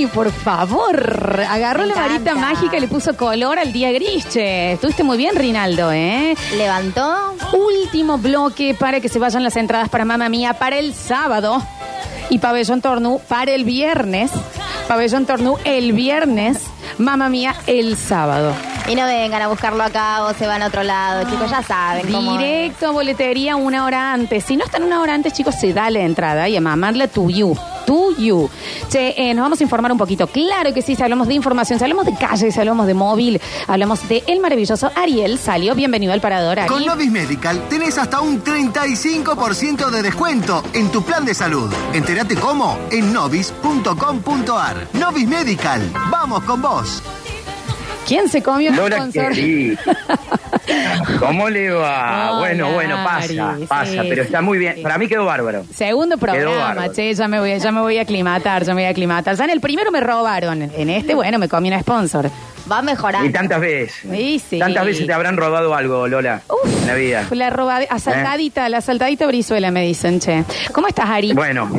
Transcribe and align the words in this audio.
Dani, 0.00 0.06
por 0.06 0.30
favor. 0.32 1.40
Agarró 1.48 1.82
Me 1.82 1.88
la 1.88 1.94
varita 1.94 2.30
encanta. 2.30 2.34
mágica 2.40 2.76
y 2.76 2.80
le 2.80 2.88
puso 2.88 3.16
color 3.16 3.58
al 3.58 3.72
día 3.72 3.92
gris, 3.92 4.26
che. 4.28 4.72
Estuviste 4.72 5.02
muy 5.02 5.16
bien, 5.18 5.34
Rinaldo, 5.36 5.92
¿eh? 5.92 6.34
Levantó. 6.56 7.34
Último 7.52 8.18
bloque 8.18 8.74
para 8.78 9.00
que 9.00 9.08
se 9.08 9.18
vayan 9.18 9.42
las 9.42 9.56
entradas 9.56 9.88
para 9.88 10.04
Mamma 10.04 10.28
Mía 10.28 10.54
para 10.54 10.78
el 10.78 10.94
sábado. 10.94 11.62
Y 12.30 12.38
Pabellón 12.38 12.80
Tornú 12.80 13.20
para 13.28 13.50
el 13.52 13.64
viernes. 13.64 14.30
Pabellón 14.88 15.26
Tornú 15.26 15.56
el 15.64 15.92
viernes. 15.92 16.58
Mamma 16.98 17.28
Mía 17.28 17.54
el 17.66 17.96
sábado. 17.96 18.54
Y 18.90 18.96
no 18.96 19.04
vengan 19.06 19.40
a 19.40 19.46
buscarlo 19.46 19.84
acá 19.84 20.24
o 20.24 20.34
se 20.34 20.48
van 20.48 20.62
a 20.62 20.66
otro 20.66 20.82
lado, 20.82 21.22
chicos, 21.30 21.48
ya 21.48 21.62
saben 21.62 22.10
cómo. 22.10 22.36
Directo 22.36 22.88
a 22.88 22.90
boletería 22.90 23.54
una 23.54 23.84
hora 23.84 24.12
antes. 24.12 24.42
Si 24.42 24.56
no 24.56 24.64
están 24.64 24.82
una 24.82 25.00
hora 25.00 25.14
antes, 25.14 25.32
chicos, 25.32 25.54
se 25.54 25.72
da 25.72 25.90
la 25.90 26.00
entrada 26.00 26.48
y 26.48 26.56
a 26.56 26.60
mamarla 26.60 27.06
to 27.06 27.30
you. 27.30 27.56
To 27.86 28.16
you. 28.16 28.50
Che, 28.90 29.14
eh, 29.16 29.32
nos 29.32 29.44
vamos 29.44 29.60
a 29.60 29.62
informar 29.62 29.92
un 29.92 29.98
poquito. 29.98 30.26
Claro 30.26 30.74
que 30.74 30.82
sí, 30.82 30.96
si 30.96 31.02
hablamos 31.04 31.28
de 31.28 31.34
información, 31.34 31.78
si 31.78 31.84
hablamos 31.84 32.04
de 32.04 32.16
calle, 32.16 32.50
si 32.50 32.58
hablamos 32.58 32.88
de 32.88 32.94
móvil, 32.94 33.40
hablamos 33.68 34.08
de 34.08 34.24
el 34.26 34.40
maravilloso 34.40 34.90
Ariel 34.96 35.38
Salió. 35.38 35.76
Bienvenido 35.76 36.12
al 36.12 36.20
Parador, 36.20 36.58
Ari. 36.58 36.68
Con 36.68 36.84
Novis 36.84 37.12
Medical 37.12 37.68
tenés 37.68 37.96
hasta 37.96 38.20
un 38.20 38.42
35% 38.42 39.88
de 39.90 40.02
descuento 40.02 40.64
en 40.72 40.90
tu 40.90 41.02
plan 41.02 41.24
de 41.24 41.34
salud. 41.34 41.72
Entérate 41.92 42.34
cómo 42.34 42.76
en 42.90 43.12
novis.com.ar. 43.12 44.88
Novis 44.94 45.28
Medical, 45.28 45.92
vamos 46.10 46.42
con 46.42 46.60
vos. 46.60 47.00
¿Quién 48.10 48.28
se 48.28 48.42
comió 48.42 48.70
el 48.70 48.76
Lola 48.76 48.96
sponsor? 48.96 49.28
querida. 49.28 49.80
¿Cómo 51.20 51.48
le 51.48 51.70
va? 51.70 52.32
Hola, 52.32 52.38
bueno, 52.40 52.72
bueno, 52.72 52.96
pasa, 53.04 53.56
pasa, 53.68 54.02
sí, 54.02 54.08
pero 54.08 54.22
está 54.22 54.42
muy 54.42 54.58
bien. 54.58 54.74
sí. 54.74 54.82
Para 54.82 54.98
mí 54.98 55.06
quedó 55.06 55.24
bárbaro. 55.26 55.64
Segundo 55.72 56.18
programa, 56.18 56.90
che, 56.90 57.14
ya 57.14 57.28
me, 57.28 57.38
voy, 57.38 57.56
ya 57.60 57.70
me 57.70 57.80
voy 57.80 57.98
a 57.98 58.02
aclimatar, 58.02 58.64
ya 58.64 58.74
me 58.74 58.80
voy 58.80 58.88
a 58.88 58.90
aclimatar. 58.90 59.36
Ya 59.36 59.44
en 59.44 59.50
el 59.50 59.60
primero 59.60 59.92
me 59.92 60.00
robaron, 60.00 60.60
en 60.60 60.90
este, 60.90 61.14
bueno, 61.14 61.38
me 61.38 61.48
comí 61.48 61.68
una 61.68 61.80
sponsor. 61.82 62.28
Va 62.70 62.78
a 62.78 62.82
mejorar. 62.82 63.24
Y 63.24 63.30
tantas 63.30 63.60
veces. 63.60 63.94
Sí, 64.02 64.40
sí. 64.40 64.58
Tantas 64.58 64.86
veces 64.86 65.06
te 65.06 65.12
habrán 65.12 65.36
robado 65.36 65.72
algo, 65.72 66.08
Lola, 66.08 66.42
Uf, 66.48 66.82
en 66.82 66.86
la 66.88 66.94
vida. 66.94 67.26
La 67.30 67.50
robada, 67.50 67.86
asaltadita, 67.90 68.68
la 68.68 68.78
asaltadita 68.78 69.28
Brizuela, 69.28 69.70
me 69.70 69.82
dicen, 69.82 70.18
che. 70.18 70.42
¿Cómo 70.72 70.88
estás, 70.88 71.08
Ari? 71.08 71.32
Bueno, 71.32 71.70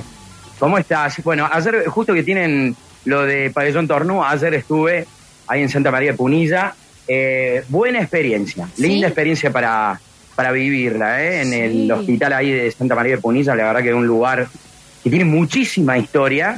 ¿cómo 0.60 0.78
estás? 0.78 1.22
Bueno, 1.26 1.50
ayer, 1.52 1.88
justo 1.88 2.14
que 2.14 2.24
tienen 2.24 2.74
lo 3.04 3.24
de 3.26 3.50
Pabellón 3.50 3.86
Tornú, 3.86 4.24
ayer 4.24 4.54
estuve 4.54 5.06
ahí 5.48 5.62
en 5.62 5.70
Santa 5.70 5.92
María 5.92 6.12
de 6.12 6.18
Punilla. 6.18 6.74
Eh, 7.08 7.64
buena 7.70 8.00
experiencia, 8.00 8.68
Sí. 8.76 8.84
linda 8.84 9.08
experiencia 9.08 9.52
para, 9.52 10.00
para 10.36 10.52
vivirla, 10.52 11.24
¿eh? 11.24 11.42
En 11.42 11.50
Sí. 11.50 11.60
el 11.60 11.92
hospital 11.92 12.34
ahí 12.34 12.52
de 12.52 12.72
Santa 12.72 12.96
María 12.96 13.16
de 13.16 13.22
Punilla, 13.22 13.56
la 13.56 13.66
verdad 13.66 13.82
que 13.82 13.90
es 13.90 13.96
un 13.96 14.08
lugar 14.08 14.48
que 15.04 15.10
tiene 15.10 15.26
muchísima 15.26 15.98
historia. 15.98 16.56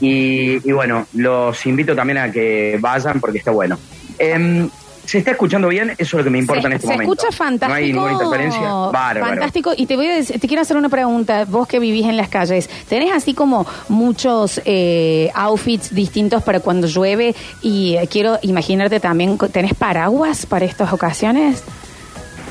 Y 0.00 0.58
bueno, 0.72 1.06
los 1.14 1.64
invito 1.66 1.94
también 1.96 2.18
a 2.18 2.30
que 2.30 2.76
vayan 2.80 3.18
porque 3.20 3.38
está 3.38 3.50
bueno. 3.50 3.78
Em, 4.18 4.68
¿Se 5.04 5.18
está 5.18 5.32
escuchando 5.32 5.68
bien? 5.68 5.90
Eso 5.90 6.02
es 6.02 6.12
lo 6.14 6.24
que 6.24 6.30
me 6.30 6.38
importa 6.38 6.62
se, 6.62 6.66
en 6.68 6.72
este 6.74 6.86
se 6.86 6.92
momento. 6.92 7.12
escucha 7.14 7.36
fantástico. 7.36 7.68
No 7.68 7.74
hay 7.74 7.92
ninguna 7.92 8.12
interferencia. 8.12 8.60
Bárbaro. 8.92 9.26
Fantástico. 9.26 9.72
Y 9.76 9.86
te 9.86 9.96
voy 9.96 10.06
a 10.06 10.14
decir- 10.16 10.40
te 10.40 10.46
quiero 10.46 10.62
hacer 10.62 10.76
una 10.76 10.88
pregunta. 10.88 11.44
Vos 11.46 11.66
que 11.66 11.78
vivís 11.80 12.06
en 12.06 12.16
las 12.16 12.28
calles, 12.28 12.70
¿tenés 12.88 13.12
así 13.12 13.34
como 13.34 13.66
muchos 13.88 14.60
eh, 14.64 15.30
outfits 15.34 15.94
distintos 15.94 16.42
para 16.44 16.60
cuando 16.60 16.86
llueve? 16.86 17.34
Y 17.62 17.96
eh, 17.96 18.08
quiero 18.10 18.38
imaginarte 18.42 19.00
también, 19.00 19.36
¿tenés 19.52 19.74
paraguas 19.74 20.46
para 20.46 20.64
estas 20.64 20.92
ocasiones? 20.92 21.62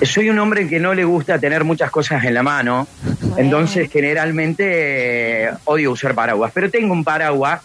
Soy 0.03 0.29
un 0.29 0.39
hombre 0.39 0.67
que 0.67 0.79
no 0.79 0.93
le 0.95 1.03
gusta 1.05 1.37
tener 1.39 1.63
muchas 1.63 1.89
cosas 1.91 2.23
en 2.25 2.33
la 2.33 2.41
mano, 2.43 2.87
Bueno. 3.21 3.35
entonces 3.37 3.89
generalmente 3.91 5.45
eh, 5.45 5.49
odio 5.65 5.91
usar 5.91 6.15
paraguas, 6.15 6.51
pero 6.53 6.69
tengo 6.71 6.91
un 6.91 7.03
paraguas 7.03 7.61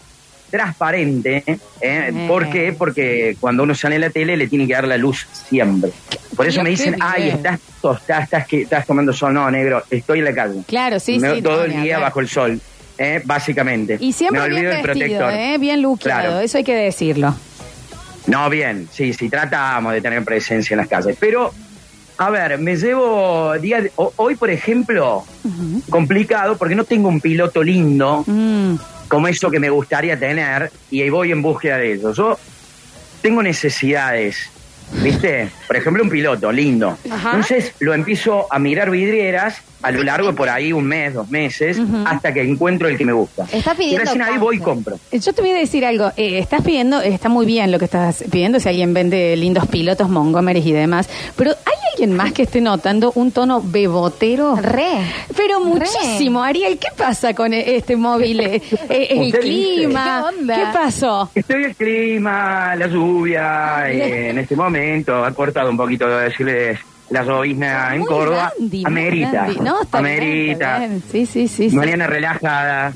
transparente, 0.49 1.43
¿eh? 1.81 2.25
¿por 2.27 2.49
qué? 2.49 2.73
Porque 2.77 3.35
cuando 3.39 3.63
uno 3.63 3.75
sale 3.75 3.95
en 3.95 4.01
la 4.01 4.09
tele 4.09 4.35
le 4.37 4.47
tiene 4.47 4.67
que 4.67 4.73
dar 4.73 4.87
la 4.87 4.97
luz 4.97 5.27
siempre. 5.49 5.91
Por 6.35 6.47
eso 6.47 6.61
me 6.63 6.69
dicen, 6.69 6.95
ay, 6.99 7.29
estás 7.29 7.59
tostada, 7.81 8.23
estás, 8.23 8.47
que, 8.47 8.61
estás 8.61 8.85
tomando 8.85 9.11
sol, 9.13 9.33
no, 9.33 9.49
negro, 9.49 9.83
estoy 9.89 10.19
en 10.19 10.25
la 10.25 10.33
calle. 10.33 10.61
Claro, 10.67 10.99
sí, 10.99 11.19
Me- 11.19 11.35
sí. 11.35 11.41
Todo 11.41 11.63
el 11.65 11.81
día 11.81 11.99
bajo 11.99 12.19
el 12.19 12.27
sol, 12.27 12.59
¿eh? 12.97 13.21
básicamente. 13.25 13.97
Y 13.99 14.13
siempre 14.13 14.41
me 14.41 14.49
bien 14.49 14.57
olvido 14.67 14.71
vestido, 14.83 14.93
protector. 15.17 15.33
¿eh? 15.33 15.57
bien 15.57 15.81
luqueado, 15.81 16.21
Claro. 16.21 16.39
eso 16.41 16.57
hay 16.59 16.63
que 16.63 16.75
decirlo. 16.75 17.35
No, 18.27 18.49
bien, 18.49 18.87
sí, 18.91 19.13
sí, 19.13 19.29
tratamos 19.29 19.93
de 19.93 20.01
tener 20.01 20.23
presencia 20.23 20.73
en 20.75 20.79
las 20.79 20.87
calles. 20.87 21.15
Pero, 21.19 21.51
a 22.17 22.29
ver, 22.29 22.57
me 22.59 22.75
llevo 22.75 23.53
día 23.59 23.81
de- 23.81 23.91
ho- 23.95 24.13
hoy, 24.17 24.35
por 24.35 24.49
ejemplo, 24.49 25.23
complicado 25.89 26.57
porque 26.57 26.75
no 26.75 26.83
tengo 26.83 27.07
un 27.09 27.21
piloto 27.21 27.63
lindo 27.63 28.23
Mm, 28.27 28.75
como 29.07 29.27
eso 29.27 29.49
que 29.49 29.59
me 29.59 29.69
gustaría 29.69 30.17
tener 30.19 30.71
y 30.91 31.01
ahí 31.01 31.09
voy 31.09 31.31
en 31.31 31.41
búsqueda 31.41 31.77
de 31.77 31.93
eso. 31.93 32.13
Yo 32.13 32.39
tengo 33.21 33.41
necesidades, 33.41 34.49
¿viste? 35.03 35.49
Por 35.67 35.75
ejemplo, 35.75 36.03
un 36.03 36.09
piloto 36.09 36.51
lindo. 36.51 36.97
Ajá. 37.09 37.31
Entonces 37.31 37.73
lo 37.79 37.93
empiezo 37.93 38.47
a 38.51 38.59
mirar 38.59 38.91
vidrieras 38.91 39.61
a 39.81 39.91
lo 39.91 40.03
largo 40.03 40.27
de 40.27 40.33
por 40.33 40.49
ahí 40.49 40.73
un 40.73 40.85
mes, 40.85 41.13
dos 41.13 41.29
meses, 41.29 41.77
hasta 42.05 42.33
que 42.33 42.41
encuentro 42.41 42.87
el 42.87 42.97
que 42.97 43.05
me 43.05 43.13
gusta. 43.13 43.45
Está 43.51 43.73
y 43.73 43.77
pidiendo 43.77 43.99
recién 44.05 44.21
ahí 44.23 44.37
voy 44.37 44.57
y 44.57 44.59
compro. 44.59 44.99
Yo 45.11 45.33
te 45.33 45.41
voy 45.41 45.51
a 45.51 45.55
decir 45.55 45.85
algo. 45.85 46.11
Eh, 46.17 46.39
estás 46.39 46.61
pidiendo, 46.63 47.01
está 47.01 47.29
muy 47.29 47.45
bien 47.45 47.71
lo 47.71 47.79
que 47.79 47.85
estás 47.85 48.23
pidiendo, 48.31 48.59
si 48.59 48.69
alguien 48.69 48.93
vende 48.93 49.35
lindos 49.35 49.67
pilotos, 49.67 50.09
Montgomery 50.09 50.59
y 50.59 50.71
demás, 50.71 51.09
pero 51.35 51.51
¿hay 51.51 51.73
alguien 51.93 52.15
más 52.15 52.31
que 52.33 52.43
esté 52.43 52.61
notando 52.61 53.11
un 53.15 53.31
tono 53.31 53.61
bebotero? 53.63 54.55
Re. 54.55 54.87
Pero 55.35 55.59
Re. 55.59 55.65
muchísimo, 55.65 56.43
Ariel, 56.43 56.77
¿qué 56.79 56.87
pasa 56.95 57.33
con 57.33 57.53
e- 57.53 57.75
este 57.75 57.95
móvil? 57.95 58.39
Eh, 58.41 58.61
eh, 58.89 59.07
el 59.11 59.19
dice. 59.25 59.39
clima, 59.39 60.25
¿Qué 60.31 60.39
onda? 60.41 60.55
¿qué 60.55 60.65
pasó? 60.73 61.29
Estoy 61.35 61.63
el 61.65 61.75
clima, 61.75 62.75
la 62.75 62.87
lluvia, 62.87 63.83
eh, 63.91 64.29
en 64.29 64.39
este 64.39 64.55
momento 64.55 65.23
ha 65.23 65.31
cortado 65.33 65.69
un 65.69 65.77
poquito 65.77 66.07
de 66.07 66.25
decirles 66.29 66.79
la 67.09 67.23
llovizna 67.23 67.95
en 67.95 68.03
Córdoba. 68.05 68.53
dandy, 68.59 68.83
muy 68.83 68.91
amerita. 68.91 69.47
No, 69.61 69.81
está 69.81 70.01
bien, 70.01 70.13
amerita. 70.17 70.75
está 70.75 70.79
bien. 70.87 71.03
Sí, 71.11 71.25
sí, 71.25 71.47
sí. 71.47 71.69
sí. 71.69 71.75
Mañana 71.75 72.07
relajada. 72.07 72.91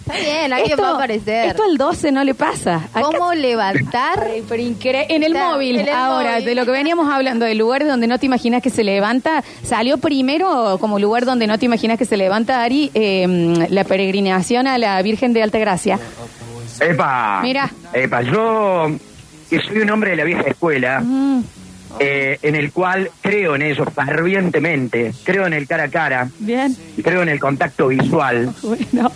Está 0.00 0.14
bien, 0.18 0.52
alguien 0.52 0.78
va 0.82 0.88
a 0.88 0.94
aparecer. 0.94 1.46
esto 1.50 1.62
al 1.62 1.76
12 1.76 2.10
no 2.10 2.24
le 2.24 2.34
pasa. 2.34 2.76
Acá- 2.92 3.02
¿Cómo 3.02 3.32
levantar? 3.32 4.28
En 4.28 5.22
el 5.22 5.32
Está, 5.32 5.50
móvil, 5.52 5.76
en 5.76 5.82
el 5.88 5.94
ahora, 5.94 6.32
móvil. 6.32 6.44
de 6.46 6.54
lo 6.56 6.64
que 6.64 6.70
veníamos 6.72 7.12
hablando, 7.12 7.44
de 7.44 7.54
lugares 7.54 7.86
donde 7.86 8.06
no 8.08 8.18
te 8.18 8.26
imaginas 8.26 8.60
que 8.62 8.70
se 8.70 8.82
levanta, 8.82 9.44
salió 9.62 9.98
primero 9.98 10.78
como 10.80 10.98
lugar 10.98 11.26
donde 11.26 11.46
no 11.46 11.58
te 11.58 11.66
imaginas 11.66 11.96
que 11.98 12.06
se 12.06 12.16
levanta, 12.16 12.62
Ari, 12.64 12.90
eh, 12.94 13.66
la 13.70 13.84
peregrinación 13.84 14.66
a 14.66 14.78
la 14.78 15.00
Virgen 15.02 15.32
de 15.32 15.42
Altagracia. 15.44 15.98
Epa. 16.80 17.40
Mira. 17.42 17.70
Epa, 17.92 18.22
yo 18.22 18.86
que 19.48 19.60
soy 19.60 19.78
un 19.78 19.90
hombre 19.90 20.10
de 20.12 20.16
la 20.16 20.24
vieja 20.24 20.42
escuela, 20.42 21.00
Mm, 21.00 21.42
eh, 21.98 22.38
en 22.42 22.54
el 22.56 22.72
cual 22.72 23.10
creo 23.20 23.56
en 23.56 23.62
eso 23.62 23.84
fervientemente, 23.84 25.12
creo 25.24 25.46
en 25.46 25.52
el 25.52 25.66
cara 25.66 25.84
a 25.84 25.88
cara, 25.88 26.28
bien, 26.38 26.76
creo 27.02 27.22
en 27.22 27.28
el 27.28 27.40
contacto 27.40 27.88
visual. 27.88 28.52
bueno. 28.62 29.10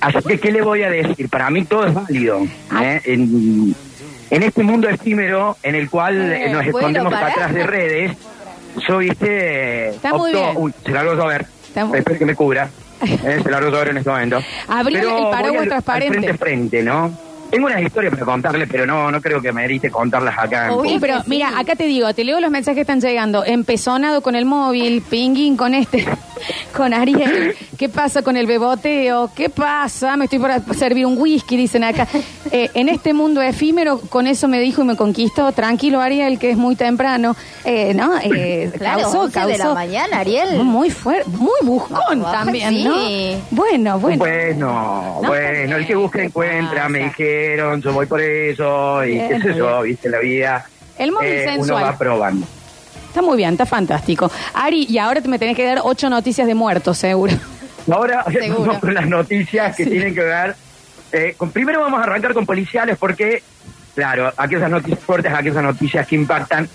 Así 0.00 0.18
que, 0.26 0.40
¿qué 0.40 0.50
le 0.52 0.62
voy 0.62 0.82
a 0.82 0.90
decir? 0.90 1.28
Para 1.28 1.50
mí 1.50 1.64
todo 1.64 1.86
es 1.86 1.94
válido. 1.94 2.46
Ah. 2.70 2.84
¿eh? 2.84 3.00
En, 3.04 3.74
en 4.30 4.42
este 4.42 4.62
mundo 4.62 4.88
efímero 4.88 5.56
en 5.62 5.74
el 5.76 5.88
cual 5.88 6.16
Eh, 6.32 6.46
eh, 6.46 6.50
nos 6.52 6.64
bueno, 6.72 6.78
escondemos 6.78 7.14
atrás 7.14 7.54
de 7.54 7.62
redes, 7.66 8.12
yo, 8.88 8.98
viste, 8.98 9.88
Está 9.90 10.12
muy 10.14 10.32
bien. 10.32 10.50
Uy, 10.56 10.72
se 10.84 10.90
largó 10.92 11.22
a 11.22 11.26
ver. 11.26 11.46
Muy- 11.86 11.98
Espero 11.98 12.18
que 12.18 12.26
me 12.26 12.34
cubra. 12.34 12.68
Eh, 13.02 13.40
se 13.42 13.50
largó 13.50 13.68
a 13.76 13.78
ver 13.80 13.88
en 13.90 13.96
este 13.98 14.10
momento. 14.10 14.40
Abrió 14.68 14.98
Pero 15.00 15.16
el 15.16 15.22
voy 15.24 15.32
paraguas 15.32 15.62
al 15.62 15.68
transparente. 15.68 16.34
frente, 16.34 16.82
¿no? 16.82 17.25
Tengo 17.50 17.66
unas 17.66 17.80
historias 17.82 18.12
para 18.12 18.24
contarle, 18.26 18.66
pero 18.66 18.86
no, 18.86 19.10
no 19.10 19.20
creo 19.20 19.40
que 19.40 19.52
merite 19.52 19.90
contarlas 19.90 20.36
acá. 20.38 20.66
en 20.66 20.72
Uy, 20.72 20.76
público. 20.76 20.98
pero 21.00 21.22
mira, 21.26 21.58
acá 21.58 21.76
te 21.76 21.84
digo, 21.84 22.12
te 22.12 22.24
leo 22.24 22.40
los 22.40 22.50
mensajes 22.50 22.76
que 22.76 22.80
están 22.82 23.00
llegando. 23.00 23.44
Empezonado 23.44 24.20
con 24.20 24.34
el 24.34 24.44
móvil, 24.44 25.02
pinguín 25.02 25.56
con 25.56 25.72
este, 25.74 26.06
con 26.76 26.92
Ariel. 26.94 27.54
¿Qué 27.78 27.88
pasa 27.88 28.22
con 28.22 28.36
el 28.36 28.46
beboteo? 28.46 29.30
¿Qué 29.34 29.48
pasa? 29.48 30.16
Me 30.16 30.24
estoy 30.24 30.38
por 30.38 30.50
servir 30.76 31.06
un 31.06 31.16
whisky, 31.18 31.56
dicen 31.56 31.84
acá. 31.84 32.06
Eh, 32.50 32.70
en 32.74 32.88
este 32.88 33.12
mundo 33.12 33.40
efímero, 33.42 33.98
con 34.00 34.26
eso 34.26 34.48
me 34.48 34.60
dijo 34.60 34.82
y 34.82 34.84
me 34.84 34.96
conquistó. 34.96 35.52
Tranquilo, 35.52 36.00
Ariel, 36.00 36.38
que 36.38 36.50
es 36.50 36.56
muy 36.56 36.76
temprano. 36.76 37.36
Eh, 37.64 37.94
¿No? 37.94 38.12
Eh, 38.22 38.70
Claro, 38.76 39.02
causó, 39.02 39.20
11 39.22 39.40
de 39.40 39.46
la 39.46 39.56
causó. 39.58 39.74
mañana, 39.74 40.18
Ariel. 40.20 40.62
Muy 40.62 40.90
fuerte, 40.90 41.28
muy 41.30 41.58
buscón 41.62 42.22
Ah, 42.26 42.32
también, 42.32 42.68
sí. 42.70 42.84
¿no? 42.84 42.94
Bueno, 43.50 43.98
bueno. 43.98 44.18
Bueno, 44.18 45.18
No, 45.22 45.28
bueno, 45.28 45.76
el 45.76 45.86
que 45.86 45.94
busca 45.94 46.18
¿qué 46.20 46.24
encuentra, 46.26 46.88
me 46.88 47.04
dijeron, 47.04 47.80
yo 47.82 47.92
voy 47.92 48.06
por 48.06 48.20
eso, 48.20 49.04
y 49.04 49.12
Bien, 49.12 49.28
qué 49.28 49.40
sé 49.52 49.54
yo, 49.58 49.82
viste 49.82 50.08
la 50.08 50.18
vida. 50.18 50.64
El 50.98 51.12
móvil 51.12 51.28
eh, 51.28 51.44
sensual. 51.44 51.82
Uno 51.82 51.90
va 51.92 51.98
probando. 51.98 52.46
Está 53.16 53.24
muy 53.26 53.38
bien, 53.38 53.52
está 53.52 53.64
fantástico. 53.64 54.30
Ari, 54.52 54.84
y 54.90 54.98
ahora 54.98 55.22
te 55.22 55.28
me 55.28 55.38
tenés 55.38 55.56
que 55.56 55.64
dar 55.64 55.78
ocho 55.82 56.10
noticias 56.10 56.46
de 56.46 56.54
muertos, 56.54 56.98
seguro. 56.98 57.32
Ahora 57.90 58.22
Seguro. 58.30 58.60
vamos 58.66 58.78
con 58.80 58.92
las 58.92 59.06
noticias 59.08 59.74
que 59.74 59.84
Sí. 59.84 59.90
tienen 59.90 60.14
que 60.14 60.20
ver. 60.20 60.54
eh, 61.12 61.32
con- 61.34 61.50
primero 61.50 61.80
vamos 61.80 61.98
a 61.98 62.02
arrancar 62.02 62.34
con 62.34 62.44
policiales 62.44 62.98
porque, 62.98 63.42
claro, 63.94 64.30
aquellas 64.36 64.68
noticias 64.70 65.00
fuertes, 65.00 65.32
aquellas 65.32 65.62
noticias 65.62 66.06
que 66.06 66.14
impactan. 66.14 66.68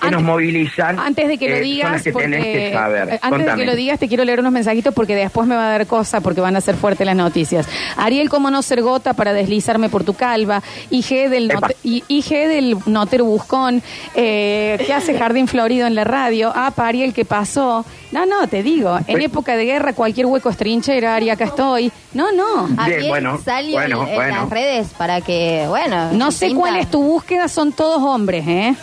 Que 0.00 0.10
nos 0.10 0.22
movilizan. 0.22 0.98
Antes 0.98 1.28
de 1.28 1.38
que 1.38 1.48
lo 1.48 1.54
eh, 1.56 1.58
son 1.58 1.64
digas, 1.64 1.92
las 1.92 2.02
que 2.02 2.12
porque, 2.12 2.28
tenés 2.28 2.44
que 2.44 2.72
saber. 2.72 3.08
eh, 3.08 3.10
antes 3.12 3.20
Contame. 3.30 3.50
de 3.52 3.56
que 3.56 3.66
lo 3.66 3.76
digas, 3.76 3.98
te 3.98 4.08
quiero 4.08 4.24
leer 4.24 4.40
unos 4.40 4.52
mensajitos 4.52 4.94
porque 4.94 5.14
después 5.14 5.46
me 5.46 5.54
va 5.56 5.66
a 5.66 5.70
dar 5.70 5.86
cosa 5.86 6.20
porque 6.20 6.40
van 6.40 6.56
a 6.56 6.60
ser 6.60 6.76
fuertes 6.76 7.06
las 7.06 7.16
noticias. 7.16 7.68
Ariel, 7.96 8.28
¿cómo 8.28 8.50
no 8.50 8.62
ser 8.62 8.82
gota 8.82 9.14
para 9.14 9.32
deslizarme 9.32 9.88
por 9.88 10.04
tu 10.04 10.14
calva? 10.14 10.62
IG 10.90 11.28
del, 11.28 11.52
y- 11.82 12.04
IG 12.08 12.48
del 12.48 12.76
notero 12.86 13.24
buscón. 13.24 13.82
Eh, 14.14 14.82
¿Qué 14.86 14.92
hace 14.92 15.18
Jardín 15.18 15.48
Florido 15.48 15.86
en 15.86 15.94
la 15.94 16.04
radio? 16.04 16.52
Ah, 16.54 16.70
pa, 16.74 16.88
Ariel, 16.88 17.12
¿qué 17.14 17.24
pasó? 17.24 17.84
No, 18.12 18.24
no, 18.24 18.48
te 18.48 18.62
digo, 18.62 18.98
en 19.06 19.16
Uy. 19.16 19.24
época 19.24 19.54
de 19.56 19.66
guerra 19.66 19.92
cualquier 19.92 20.26
hueco 20.26 20.48
es 20.48 20.56
trinchera, 20.56 21.14
Ari, 21.14 21.28
acá 21.28 21.44
estoy. 21.44 21.92
No, 22.14 22.32
no. 22.32 22.68
Ariel 22.78 23.08
bueno, 23.08 23.38
salió 23.44 23.72
bueno, 23.74 24.02
en, 24.04 24.08
en 24.08 24.14
bueno. 24.14 24.34
las 24.36 24.50
redes 24.50 24.88
para 24.96 25.20
que, 25.20 25.66
bueno. 25.68 26.12
No 26.12 26.30
sé 26.32 26.54
cuál 26.54 26.76
es 26.76 26.90
tu 26.90 27.02
búsqueda, 27.02 27.48
son 27.48 27.72
todos 27.72 28.02
hombres, 28.02 28.46
¿eh? 28.48 28.74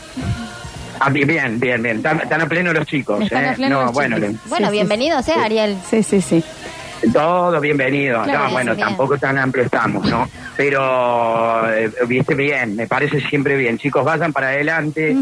Ah, 1.00 1.10
bien, 1.10 1.28
bien, 1.28 1.60
bien, 1.60 1.82
bien. 1.84 1.98
Están, 1.98 2.22
están 2.22 2.42
a 2.42 2.48
pleno 2.48 2.74
los 2.74 2.86
chicos. 2.86 3.22
Están 3.24 3.46
eh. 3.46 3.50
a 3.50 3.54
pleno 3.56 3.80
no, 3.80 3.86
los 3.86 3.94
bueno, 3.94 4.16
chicos. 4.18 4.32
le- 4.32 4.50
Bueno, 4.50 4.68
Sí, 4.68 4.72
sí, 4.72 4.78
bienvenido 4.78 5.22
sea, 5.22 5.44
Ariel. 5.44 5.78
Sí, 5.90 6.04
sí, 6.04 6.22
sí. 6.22 6.44
todo 7.14 7.60
bienvenido. 7.60 8.24
Claro, 8.24 8.46
no, 8.46 8.52
bueno, 8.52 8.76
bien. 8.76 8.88
tampoco 8.88 9.18
tan 9.18 9.38
amplio 9.38 9.66
estamos, 9.66 10.06
¿no? 10.10 10.28
Pero, 10.58 11.70
eh, 11.74 11.92
viste 12.08 12.34
bien, 12.34 12.76
me 12.76 12.88
parece 12.88 13.20
siempre 13.22 13.58
bien. 13.58 13.78
Chicos, 13.78 14.04
vayan 14.06 14.32
para 14.34 14.48
adelante. 14.48 15.16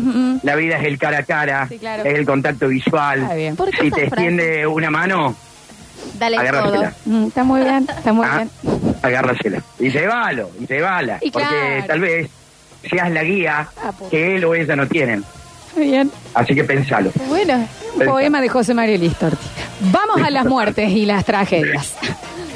La 0.44 0.56
vida 0.56 0.78
es 0.78 0.86
el 0.86 0.98
cara 0.98 1.20
a 1.20 1.24
cara, 1.24 1.68
Sí, 1.68 1.80
claro. 1.80 2.04
es 2.06 2.16
el 2.16 2.26
contacto 2.26 2.68
visual. 2.68 3.24
Está 3.24 3.34
bien. 3.36 3.56
¿Por 3.56 3.70
qué 3.72 3.82
Si 3.84 3.92
te 3.92 4.06
extiende 4.06 4.68
una 4.68 4.90
mano, 4.92 5.36
Dale 6.20 6.38
todo. 6.50 6.84
Mm, 7.06 7.28
está 7.28 7.44
muy 7.44 7.62
bien, 7.62 7.88
está 7.98 8.14
muy 8.14 8.28
Ah, 8.30 8.38
bien. 8.38 8.50
agárrasela. 9.02 9.62
Y 9.80 9.90
llévalo, 9.90 10.52
y 10.60 10.68
llévala. 10.68 11.18
Y 11.22 11.32
porque 11.32 11.48
claro. 11.48 11.86
tal 11.88 12.00
vez 12.02 12.30
seas 12.90 13.10
la 13.12 13.24
guía 13.24 13.68
Ah, 13.84 13.92
por- 13.92 14.10
que 14.10 14.36
él 14.36 14.46
o 14.46 14.54
ella 14.54 14.76
no 14.76 14.88
tienen. 14.88 15.24
Bien. 15.78 16.12
Así 16.34 16.56
que 16.56 16.64
pensalo. 16.64 17.12
Bueno, 17.28 17.56
un 17.94 18.00
Pensá. 18.00 18.12
poema 18.12 18.42
de 18.42 18.50
José 18.50 18.74
Mario 18.74 18.98
Listorti. 18.98 19.46
Vamos 19.92 20.22
a 20.22 20.30
las 20.30 20.46
muertes 20.46 20.90
y 20.92 21.06
las 21.06 21.26
tragedias. 21.26 21.96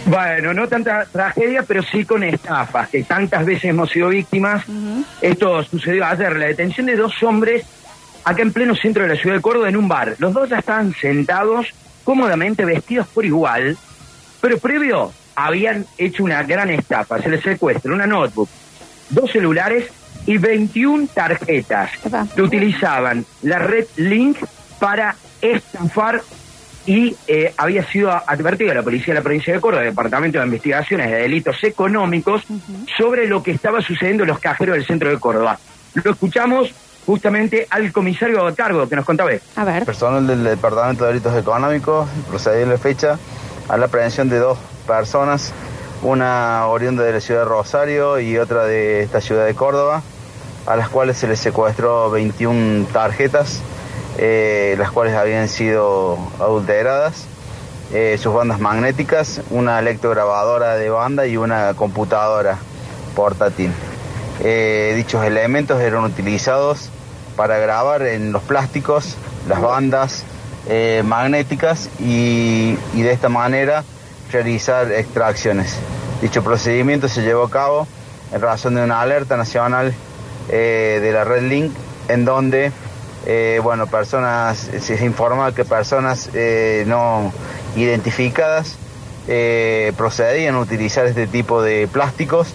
Bueno, 0.08 0.54
no 0.54 0.70
tanta 0.70 1.06
tragedia, 1.12 1.64
pero 1.68 1.84
sí 1.84 2.06
con 2.06 2.24
estafas, 2.24 2.88
que 2.88 3.04
tantas 3.04 3.46
veces 3.46 3.66
hemos 3.66 3.90
sido 3.90 4.08
víctimas. 4.08 4.64
Esto 5.22 5.62
sucedió 5.64 6.06
ayer, 6.06 6.34
la 6.38 6.46
detención 6.46 6.86
de 6.86 6.96
dos 6.96 7.22
hombres 7.24 7.66
acá 8.24 8.42
en 8.42 8.54
pleno 8.54 8.74
centro 8.74 9.04
de 9.04 9.10
la 9.10 9.16
ciudad 9.20 9.36
de 9.36 9.42
Córdoba 9.42 9.68
en 9.68 9.76
un 9.76 9.90
bar. 9.90 10.16
Los 10.20 10.32
dos 10.34 10.48
ya 10.48 10.60
estaban 10.60 10.94
sentados, 10.94 11.68
cómodamente 12.06 12.64
vestidos 12.64 13.06
por 13.10 13.26
igual, 13.26 13.78
pero 14.40 14.58
previo 14.60 15.12
habían 15.36 15.86
hecho 15.98 16.24
una 16.24 16.42
gran 16.44 16.70
estafa. 16.70 17.22
Se 17.22 17.28
les 17.28 17.44
secuestra 17.44 17.94
una 17.94 18.08
notebook, 18.08 18.48
dos 19.10 19.30
celulares 19.30 19.90
y 20.28 20.38
21 20.38 21.08
tarjetas 21.14 21.90
que 22.36 22.42
utilizaban 22.42 23.26
la 23.42 23.60
red 23.60 23.88
Link 23.96 24.38
para 24.80 25.16
estafar 25.42 26.22
y 26.86 27.16
eh, 27.28 27.54
había 27.58 27.86
sido 27.86 28.12
advertida 28.12 28.74
la 28.74 28.84
policía 28.84 29.14
de 29.14 29.20
la 29.20 29.24
provincia 29.24 29.54
de 29.54 29.60
Córdoba, 29.60 29.84
el 29.84 29.90
Departamento 29.90 30.40
de 30.40 30.46
Investigaciones 30.46 31.12
de 31.12 31.18
Delitos 31.18 31.62
Económicos, 31.64 32.44
sobre 32.98 33.28
lo 33.28 33.44
que 33.44 33.52
estaba 33.52 33.82
sucediendo 33.82 34.24
en 34.24 34.30
los 34.30 34.40
cajeros 34.40 34.76
del 34.76 34.86
centro 34.86 35.10
de 35.10 35.20
Córdoba. 35.20 35.60
Lo 35.96 36.12
escuchamos 36.12 36.74
justamente 37.06 37.68
al 37.70 37.92
comisario 37.92 38.46
a 38.46 38.56
cargo 38.56 38.88
que 38.88 38.96
nos 38.96 39.06
contaba. 39.06 39.32
A 39.56 39.64
ver. 39.66 39.86
Personal 39.86 40.26
del 40.26 40.44
Departamento 40.44 41.04
de 41.04 41.12
Delitos 41.12 41.38
Económicos 41.38 42.08
procedió 42.30 42.62
en 42.62 42.70
la 42.70 42.78
fecha 42.78 43.20
a 43.68 43.78
la 43.78 43.88
aprehensión 43.88 44.30
de 44.30 44.38
dos 44.38 44.58
personas, 44.86 45.54
una 46.04 46.68
oriunda 46.68 47.04
de 47.04 47.14
la 47.14 47.20
ciudad 47.20 47.42
de 47.42 47.50
Rosario 47.50 48.20
y 48.20 48.38
otra 48.38 48.64
de 48.64 49.02
esta 49.02 49.20
ciudad 49.20 49.46
de 49.46 49.56
Córdoba, 49.56 50.04
a 50.68 50.76
las 50.76 50.90
cuales 50.90 51.18
se 51.18 51.28
les 51.28 51.40
secuestró 51.40 52.12
21 52.12 52.88
tarjetas, 52.92 53.62
eh, 54.18 54.76
las 54.78 54.92
cuales 54.92 55.16
habían 55.16 55.48
sido 55.48 56.18
adulteradas, 56.40 57.26
eh, 57.94 58.20
sus 58.22 58.34
bandas 58.34 58.60
magnéticas, 58.60 59.42
una 59.50 59.80
electrograbadora 59.80 60.76
de 60.76 60.90
banda 60.90 61.26
y 61.26 61.38
una 61.38 61.74
computadora 61.74 62.58
portátil. 63.16 63.72
Eh, 64.44 64.94
dichos 64.98 65.24
elementos 65.24 65.80
eran 65.80 66.04
utilizados 66.04 66.90
para 67.38 67.58
grabar 67.60 68.02
en 68.02 68.34
los 68.34 68.44
plásticos 68.44 69.16
las 69.48 69.62
bandas 69.62 70.24
magnéticas 71.06 71.90
y 71.98 72.76
de 72.94 73.12
esta 73.14 73.30
manera 73.30 73.86
realizar 74.34 74.92
extracciones. 74.92 75.78
Dicho 76.22 76.44
procedimiento 76.44 77.08
se 77.08 77.22
llevó 77.22 77.44
a 77.44 77.50
cabo 77.50 77.88
en 78.34 78.42
razón 78.42 78.76
de 78.76 78.84
una 78.84 79.00
alerta 79.00 79.38
nacional 79.38 79.94
eh, 80.50 81.00
de 81.02 81.12
la 81.12 81.24
red 81.24 81.44
Link 81.44 81.74
en 82.08 82.26
donde 82.26 82.72
eh, 83.26 83.60
bueno, 83.62 83.88
personas, 83.88 84.70
se 84.80 85.04
informa 85.04 85.54
que 85.54 85.66
personas 85.66 86.30
eh, 86.34 86.84
no 86.88 87.34
identificadas 87.76 88.78
procedían 89.98 90.56
a 90.56 90.60
utilizar 90.60 91.06
este 91.06 91.28
tipo 91.28 91.62
de 91.62 91.90
plásticos 91.90 92.48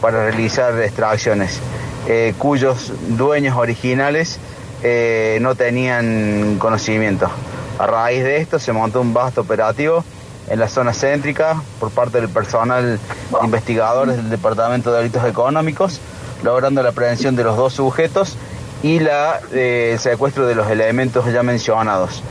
para 0.00 0.26
realizar 0.26 0.80
extracciones, 0.80 1.58
cuyos 2.38 2.92
dueños 3.16 3.56
originales 3.56 4.38
no 5.40 5.56
tenían 5.56 6.56
conocimiento. 6.60 7.28
A 7.80 7.86
raíz 7.88 8.22
de 8.22 8.36
esto 8.36 8.60
se 8.60 8.72
montó 8.72 9.00
un 9.00 9.12
vasto 9.12 9.40
operativo 9.40 10.04
en 10.48 10.58
la 10.58 10.68
zona 10.68 10.92
céntrica 10.92 11.60
por 11.78 11.90
parte 11.90 12.20
del 12.20 12.28
personal 12.28 13.00
investigadores 13.42 14.16
del 14.16 14.30
Departamento 14.30 14.92
de 14.92 14.98
Delitos 14.98 15.24
Económicos, 15.24 16.00
logrando 16.42 16.82
la 16.82 16.92
prevención 16.92 17.36
de 17.36 17.44
los 17.44 17.56
dos 17.56 17.74
sujetos 17.74 18.36
y 18.82 18.98
la, 18.98 19.40
eh, 19.52 19.90
el 19.92 19.98
secuestro 19.98 20.46
de 20.46 20.54
los 20.54 20.70
elementos 20.70 21.30
ya 21.30 21.42
mencionados. 21.42 22.22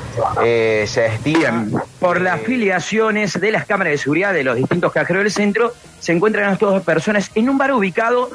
Eh, 0.43 0.85
se 0.87 1.05
estima... 1.05 1.37
Bien, 1.37 1.81
por 1.99 2.21
las 2.21 2.41
filiaciones 2.41 3.39
de 3.39 3.51
las 3.51 3.65
cámaras 3.65 3.91
de 3.91 3.97
seguridad 3.99 4.33
de 4.33 4.43
los 4.43 4.55
distintos 4.55 4.91
cajeros 4.91 5.23
del 5.23 5.31
centro, 5.31 5.73
se 5.99 6.11
encuentran 6.11 6.53
estas 6.53 6.69
dos 6.71 6.83
personas 6.83 7.29
en 7.35 7.49
un 7.49 7.57
bar 7.57 7.71
ubicado 7.73 8.29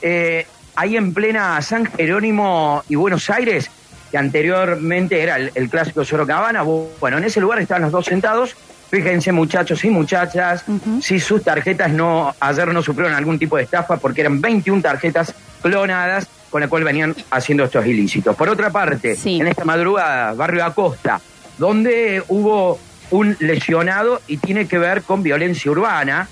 eh, 0.00 0.46
ahí 0.76 0.96
en 0.96 1.12
plena 1.12 1.60
San 1.60 1.84
Jerónimo 1.84 2.82
y 2.88 2.94
Buenos 2.94 3.28
Aires, 3.28 3.70
que 4.10 4.16
anteriormente 4.16 5.20
era 5.20 5.36
el, 5.36 5.52
el 5.54 5.68
clásico 5.68 6.04
Sorocabana. 6.04 6.62
Bueno, 6.62 7.18
en 7.18 7.24
ese 7.24 7.40
lugar 7.40 7.58
estaban 7.58 7.82
los 7.82 7.92
dos 7.92 8.06
sentados. 8.06 8.56
Fíjense, 8.90 9.32
muchachos 9.32 9.84
y 9.84 9.90
muchachas, 9.90 10.64
si 11.02 11.20
sus 11.20 11.44
tarjetas 11.44 11.90
no 11.90 12.34
ayer 12.40 12.68
no 12.72 12.82
sufrieron 12.82 13.14
algún 13.14 13.38
tipo 13.38 13.56
de 13.58 13.64
estafa, 13.64 13.98
porque 13.98 14.22
eran 14.22 14.40
21 14.40 14.80
tarjetas 14.80 15.34
clonadas 15.60 16.26
con 16.48 16.62
la 16.62 16.68
cual 16.68 16.84
venían 16.84 17.14
haciendo 17.30 17.64
estos 17.64 17.84
ilícitos. 17.86 18.34
Por 18.34 18.48
otra 18.48 18.70
parte, 18.70 19.14
Sí. 19.16 19.38
en 19.40 19.48
esta 19.48 19.66
madrugada, 19.66 20.32
barrio 20.32 20.64
Acosta, 20.64 21.20
donde 21.58 22.22
hubo 22.28 22.78
un 23.10 23.36
lesionado 23.40 24.22
y 24.26 24.38
tiene 24.38 24.66
que 24.66 24.78
ver 24.78 25.02
con 25.02 25.22
violencia 25.22 25.70
urbana. 25.70 26.26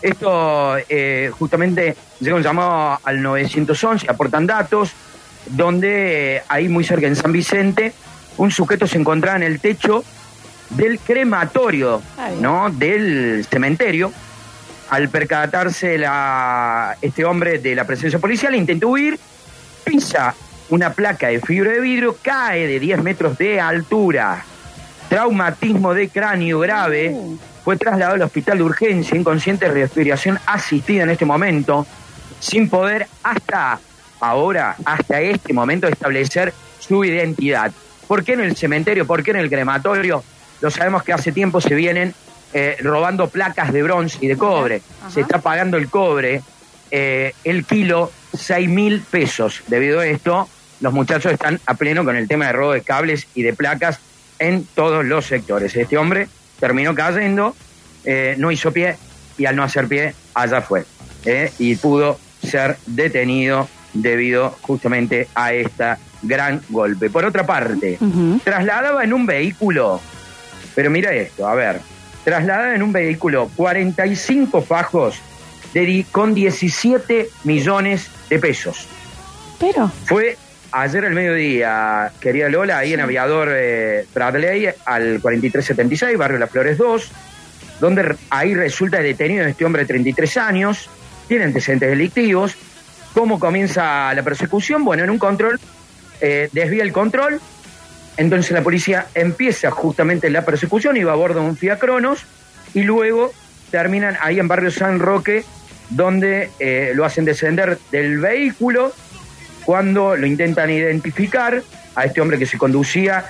Esto 0.00 0.76
eh, 0.88 1.32
justamente 1.36 1.96
llega 2.20 2.36
un 2.36 2.42
llamado 2.44 3.00
al 3.02 3.20
911, 3.20 4.06
aportan 4.08 4.46
datos, 4.46 4.92
donde 5.46 6.36
eh, 6.36 6.42
ahí 6.48 6.68
muy 6.68 6.84
cerca 6.84 7.08
en 7.08 7.16
San 7.16 7.32
Vicente, 7.32 7.92
un 8.36 8.52
sujeto 8.52 8.86
se 8.86 8.98
encontraba 8.98 9.36
en 9.36 9.42
el 9.42 9.58
techo 9.58 10.04
del 10.70 10.98
crematorio. 10.98 12.02
¿no? 12.40 12.70
Del 12.70 13.46
cementerio. 13.50 14.12
Al 14.90 15.10
percatarse 15.10 15.98
la, 15.98 16.96
este 17.02 17.24
hombre 17.24 17.58
de 17.58 17.74
la 17.74 17.84
presencia 17.84 18.18
policial, 18.18 18.54
intentó 18.54 18.88
huir, 18.88 19.18
pisa 19.84 20.34
una 20.70 20.92
placa 20.92 21.28
de 21.28 21.40
fibra 21.40 21.72
de 21.72 21.80
vidrio, 21.80 22.16
cae 22.22 22.66
de 22.66 22.80
10 22.80 23.02
metros 23.02 23.38
de 23.38 23.60
altura, 23.60 24.42
traumatismo 25.08 25.94
de 25.94 26.08
cráneo 26.08 26.60
grave, 26.60 27.10
Uh. 27.10 27.38
fue 27.64 27.76
trasladado 27.76 28.14
al 28.14 28.22
hospital 28.22 28.58
de 28.58 28.64
urgencia, 28.64 29.16
inconsciente 29.16 29.66
de 29.66 29.72
respiración 29.72 30.38
asistida 30.46 31.02
en 31.02 31.10
este 31.10 31.24
momento, 31.24 31.86
sin 32.40 32.68
poder 32.68 33.08
hasta 33.22 33.80
ahora, 34.20 34.76
hasta 34.84 35.20
este 35.20 35.52
momento, 35.52 35.86
establecer 35.86 36.52
su 36.78 37.04
identidad. 37.04 37.72
¿Por 38.06 38.24
qué 38.24 38.32
en 38.32 38.40
el 38.40 38.56
cementerio? 38.56 39.06
¿Por 39.06 39.22
qué 39.22 39.32
en 39.32 39.38
el 39.38 39.50
crematorio? 39.50 40.22
Lo 40.60 40.70
sabemos 40.70 41.02
que 41.02 41.12
hace 41.12 41.32
tiempo 41.32 41.60
se 41.60 41.74
vienen 41.74 42.14
eh, 42.52 42.76
robando 42.80 43.28
placas 43.28 43.72
de 43.72 43.82
bronce 43.82 44.18
y 44.20 44.28
de 44.28 44.36
cobre. 44.36 44.82
Ajá. 45.00 45.10
Se 45.10 45.20
está 45.20 45.38
pagando 45.40 45.76
el 45.76 45.88
cobre, 45.88 46.42
eh, 46.90 47.34
el 47.44 47.64
kilo, 47.64 48.10
6 48.34 48.68
mil 48.68 49.00
pesos. 49.02 49.62
Debido 49.66 50.00
a 50.00 50.06
esto, 50.06 50.48
los 50.80 50.92
muchachos 50.92 51.32
están 51.32 51.60
a 51.66 51.74
pleno 51.74 52.04
con 52.04 52.16
el 52.16 52.26
tema 52.26 52.46
de 52.46 52.52
robo 52.52 52.72
de 52.72 52.82
cables 52.82 53.26
y 53.34 53.42
de 53.42 53.52
placas 53.52 54.00
en 54.38 54.64
todos 54.74 55.04
los 55.04 55.26
sectores. 55.26 55.76
Este 55.76 55.98
hombre 55.98 56.28
terminó 56.58 56.94
cayendo, 56.94 57.54
eh, 58.04 58.34
no 58.38 58.50
hizo 58.50 58.72
pie 58.72 58.96
y 59.36 59.46
al 59.46 59.56
no 59.56 59.62
hacer 59.62 59.86
pie, 59.88 60.14
allá 60.34 60.62
fue. 60.62 60.84
y 61.58 61.76
pudo 61.76 62.18
ser 62.42 62.78
detenido 62.86 63.68
debido 63.92 64.56
justamente 64.62 65.28
a 65.34 65.52
esta 65.52 65.98
gran 66.22 66.62
golpe. 66.68 67.10
Por 67.10 67.24
otra 67.24 67.44
parte, 67.44 67.98
trasladaba 68.44 69.04
en 69.04 69.12
un 69.12 69.26
vehículo, 69.26 70.00
pero 70.78 70.90
mira 70.90 71.12
esto, 71.12 71.48
a 71.48 71.56
ver, 71.56 71.80
trasladaba 72.22 72.72
en 72.72 72.84
un 72.84 72.92
vehículo 72.92 73.50
45 73.56 74.62
fajos 74.62 75.20
de 75.74 76.06
con 76.12 76.34
17 76.34 77.28
millones 77.42 78.08
de 78.30 78.38
pesos. 78.38 78.86
Pero, 79.58 79.90
Fue 80.04 80.36
ayer 80.70 81.04
al 81.04 81.14
mediodía, 81.14 82.12
querida 82.20 82.48
Lola, 82.48 82.78
ahí 82.78 82.94
en 82.94 83.00
Aviador 83.00 83.48
eh, 83.50 84.06
Bradley, 84.14 84.66
al 84.86 85.18
4376, 85.20 86.16
barrio 86.16 86.38
Las 86.38 86.50
Flores 86.50 86.78
2, 86.78 87.10
donde 87.80 88.14
ahí 88.30 88.54
resulta 88.54 89.00
detenido 89.00 89.44
este 89.46 89.64
hombre 89.64 89.82
de 89.82 89.88
33 89.88 90.36
años, 90.36 90.88
tiene 91.26 91.42
antecedentes 91.42 91.88
delictivos. 91.88 92.54
¿Cómo 93.14 93.40
comienza 93.40 94.14
la 94.14 94.22
persecución? 94.22 94.84
Bueno, 94.84 95.02
en 95.02 95.10
un 95.10 95.18
control, 95.18 95.58
eh, 96.20 96.48
desvía 96.52 96.84
el 96.84 96.92
control, 96.92 97.40
entonces 98.18 98.50
la 98.50 98.62
policía 98.62 99.06
empieza 99.14 99.70
justamente 99.70 100.28
la 100.28 100.44
persecución, 100.44 100.96
iba 100.96 101.12
a 101.12 101.14
bordo 101.14 101.40
de 101.40 101.46
un 101.46 101.56
Fiat 101.56 101.78
Cronos 101.78 102.26
y 102.74 102.82
luego 102.82 103.32
terminan 103.70 104.18
ahí 104.20 104.40
en 104.40 104.48
barrio 104.48 104.72
San 104.72 104.98
Roque, 104.98 105.44
donde 105.90 106.50
eh, 106.58 106.92
lo 106.96 107.04
hacen 107.04 107.24
descender 107.24 107.78
del 107.92 108.18
vehículo 108.18 108.92
cuando 109.64 110.16
lo 110.16 110.26
intentan 110.26 110.68
identificar 110.68 111.62
a 111.94 112.04
este 112.04 112.20
hombre 112.20 112.38
que 112.38 112.46
se 112.46 112.58
conducía 112.58 113.24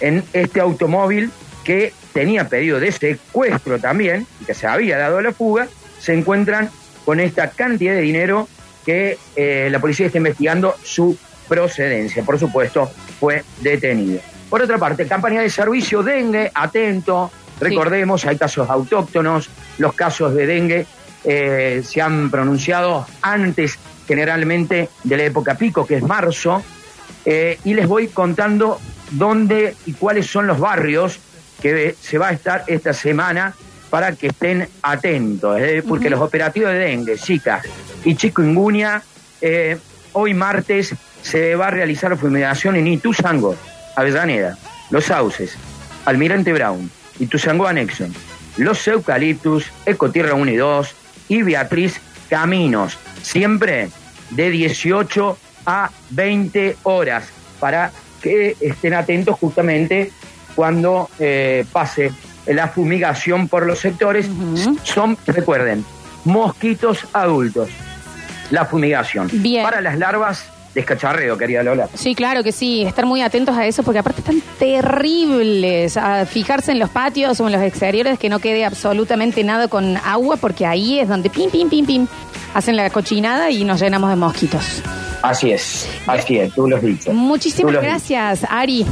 en 0.00 0.22
este 0.34 0.60
automóvil 0.60 1.30
que 1.64 1.94
tenía 2.12 2.46
pedido 2.46 2.78
de 2.78 2.92
secuestro 2.92 3.78
también 3.78 4.26
y 4.42 4.44
que 4.44 4.52
se 4.52 4.66
había 4.66 4.98
dado 4.98 5.22
la 5.22 5.32
fuga, 5.32 5.68
se 5.98 6.12
encuentran 6.12 6.68
con 7.06 7.18
esta 7.18 7.48
cantidad 7.48 7.94
de 7.94 8.02
dinero 8.02 8.46
que 8.84 9.16
eh, 9.36 9.68
la 9.70 9.78
policía 9.78 10.06
está 10.06 10.18
investigando 10.18 10.74
su 10.82 11.16
procedencia. 11.48 12.22
Por 12.22 12.38
supuesto, 12.38 12.90
fue 13.18 13.42
detenido. 13.62 14.20
Por 14.54 14.62
otra 14.62 14.78
parte, 14.78 15.08
campaña 15.08 15.40
de 15.40 15.50
servicio 15.50 16.04
dengue, 16.04 16.48
atento, 16.54 17.28
recordemos, 17.58 18.24
hay 18.24 18.38
casos 18.38 18.70
autóctonos, 18.70 19.50
los 19.78 19.94
casos 19.94 20.32
de 20.32 20.46
dengue 20.46 20.86
eh, 21.24 21.82
se 21.84 22.00
han 22.00 22.30
pronunciado 22.30 23.04
antes 23.20 23.76
generalmente 24.06 24.90
de 25.02 25.16
la 25.16 25.24
época 25.24 25.56
pico, 25.56 25.84
que 25.84 25.96
es 25.96 26.04
marzo, 26.04 26.62
eh, 27.24 27.58
y 27.64 27.74
les 27.74 27.88
voy 27.88 28.06
contando 28.06 28.78
dónde 29.10 29.74
y 29.86 29.94
cuáles 29.94 30.28
son 30.28 30.46
los 30.46 30.60
barrios 30.60 31.18
que 31.60 31.96
se 32.00 32.18
va 32.18 32.28
a 32.28 32.32
estar 32.32 32.62
esta 32.68 32.92
semana 32.92 33.54
para 33.90 34.12
que 34.12 34.28
estén 34.28 34.68
atentos, 34.82 35.60
eh, 35.60 35.82
porque 35.82 36.08
los 36.08 36.20
operativos 36.20 36.70
de 36.70 36.78
dengue, 36.78 37.18
Zika 37.18 37.60
y 38.04 38.14
chikungunya, 38.14 39.02
eh, 39.40 39.76
hoy 40.12 40.32
martes 40.32 40.94
se 41.22 41.56
va 41.56 41.66
a 41.66 41.70
realizar 41.72 42.16
fumigación 42.16 42.76
en 42.76 42.86
Ituzango, 42.86 43.56
Avellaneda, 43.96 44.56
Los 44.90 45.06
Sauces, 45.06 45.56
Almirante 46.04 46.52
Brown, 46.52 46.90
Ituzango 47.18 47.66
Anexo, 47.66 48.06
Los 48.56 48.86
Eucaliptus, 48.86 49.70
Ecotierra 49.86 50.34
1 50.34 50.50
y 50.50 50.56
2 50.56 50.94
y 51.28 51.42
Beatriz 51.42 52.00
Caminos, 52.28 52.98
siempre 53.22 53.88
de 54.30 54.50
18 54.50 55.38
a 55.66 55.90
20 56.10 56.76
horas, 56.82 57.28
para 57.60 57.92
que 58.20 58.56
estén 58.60 58.94
atentos 58.94 59.38
justamente 59.38 60.10
cuando 60.54 61.10
eh, 61.18 61.64
pase 61.72 62.12
la 62.46 62.68
fumigación 62.68 63.48
por 63.48 63.66
los 63.66 63.78
sectores. 63.78 64.26
Son, 64.82 65.16
recuerden, 65.26 65.84
mosquitos 66.24 67.06
adultos, 67.12 67.70
la 68.50 68.64
fumigación. 68.66 69.28
Bien. 69.32 69.64
Para 69.64 69.80
las 69.80 69.98
larvas, 69.98 70.46
descacharreo, 70.74 71.38
querida 71.38 71.62
Lola. 71.62 71.88
Sí, 71.94 72.14
claro 72.14 72.42
que 72.42 72.52
sí, 72.52 72.82
estar 72.82 73.06
muy 73.06 73.22
atentos 73.22 73.56
a 73.56 73.66
eso 73.66 73.82
porque 73.82 73.98
aparte 74.00 74.20
están 74.20 74.42
terribles. 74.58 75.96
A 75.96 76.26
fijarse 76.26 76.72
en 76.72 76.78
los 76.78 76.90
patios 76.90 77.40
o 77.40 77.46
en 77.46 77.52
los 77.52 77.62
exteriores 77.62 78.18
que 78.18 78.28
no 78.28 78.38
quede 78.38 78.64
absolutamente 78.64 79.44
nada 79.44 79.68
con 79.68 79.96
agua 79.98 80.36
porque 80.36 80.66
ahí 80.66 80.98
es 80.98 81.08
donde 81.08 81.30
pim, 81.30 81.50
pim, 81.50 81.68
pim, 81.68 81.86
pim, 81.86 82.06
hacen 82.54 82.76
la 82.76 82.90
cochinada 82.90 83.50
y 83.50 83.64
nos 83.64 83.80
llenamos 83.80 84.10
de 84.10 84.16
mosquitos. 84.16 84.82
Así 85.22 85.52
es, 85.52 85.88
así 86.06 86.38
es, 86.38 86.52
tú 86.52 86.68
lo 86.68 86.76
has 86.76 86.82
dicho. 86.82 87.12
Muchísimas 87.12 87.74
gracias, 87.74 88.44
Ari. 88.48 88.84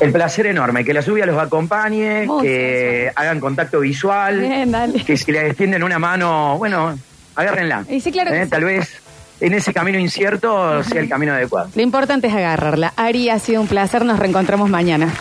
El 0.00 0.12
placer 0.12 0.46
enorme, 0.46 0.84
que 0.84 0.94
la 0.94 1.00
lluvia 1.00 1.26
los 1.26 1.36
acompañe, 1.42 2.24
Muchas 2.26 2.44
que 2.44 3.10
hagan 3.16 3.40
contacto 3.40 3.80
visual, 3.80 4.38
Bien, 4.40 4.72
que 5.04 5.16
si 5.16 5.32
les 5.32 5.44
extienden 5.50 5.82
una 5.82 5.98
mano, 5.98 6.56
bueno, 6.56 6.96
agárrenla. 7.34 7.84
Y 7.88 8.00
sí, 8.00 8.12
claro 8.12 8.30
que 8.30 8.42
Eh, 8.42 8.44
sí. 8.44 8.50
Tal 8.50 8.64
vez 8.64 9.02
en 9.40 9.54
ese 9.54 9.72
camino 9.72 9.98
incierto 9.98 10.82
sea 10.84 11.00
el 11.00 11.08
camino 11.08 11.32
adecuado. 11.32 11.68
Lo 11.74 11.82
importante 11.82 12.26
es 12.26 12.34
agarrarla. 12.34 12.92
Ari, 12.96 13.30
ha 13.30 13.38
sido 13.38 13.60
un 13.60 13.68
placer, 13.68 14.04
nos 14.04 14.18
reencontramos 14.18 14.68
mañana. 14.68 15.12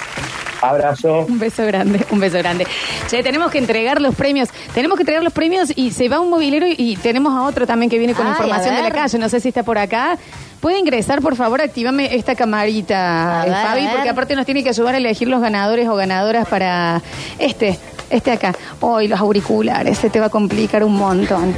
Abrazo. 0.61 1.25
Un 1.27 1.39
beso 1.39 1.65
grande, 1.65 2.05
un 2.09 2.19
beso 2.19 2.37
grande. 2.39 2.65
Che, 3.07 3.21
tenemos 3.23 3.51
que 3.51 3.59
entregar 3.59 4.01
los 4.01 4.15
premios. 4.15 4.49
Tenemos 4.73 4.97
que 4.97 5.03
entregar 5.03 5.23
los 5.23 5.33
premios 5.33 5.71
y 5.75 5.91
se 5.91 6.09
va 6.09 6.19
un 6.19 6.29
movilero 6.29 6.65
y, 6.67 6.97
tenemos 6.97 7.33
a 7.33 7.43
otro 7.43 7.67
también 7.67 7.89
que 7.89 7.97
viene 7.97 8.13
con 8.13 8.25
Ay, 8.25 8.31
información 8.31 8.75
de 8.75 8.81
la 8.81 8.91
calle. 8.91 9.17
No 9.19 9.29
sé 9.29 9.39
si 9.39 9.49
está 9.49 9.63
por 9.63 9.77
acá. 9.77 10.17
¿Puede 10.59 10.79
ingresar, 10.79 11.21
por 11.21 11.35
favor? 11.35 11.61
Actívame 11.61 12.15
esta 12.15 12.33
camarita, 12.33 13.43
eh, 13.45 13.49
ver, 13.49 13.67
Fabi, 13.67 13.87
porque 13.93 14.09
aparte 14.09 14.35
nos 14.35 14.45
tiene 14.45 14.63
que 14.63 14.69
ayudar 14.69 14.95
a 14.95 14.97
elegir 14.97 15.27
los 15.27 15.41
ganadores 15.41 15.87
o 15.87 15.95
ganadoras 15.95 16.47
para 16.47 17.01
este. 17.37 17.77
Este 18.09 18.31
acá. 18.31 18.53
Hoy 18.79 19.07
los 19.07 19.19
auriculares, 19.19 19.97
se 19.97 20.09
te 20.09 20.19
va 20.19 20.27
a 20.27 20.29
complicar 20.29 20.83
un 20.83 20.95
montón. 20.95 21.53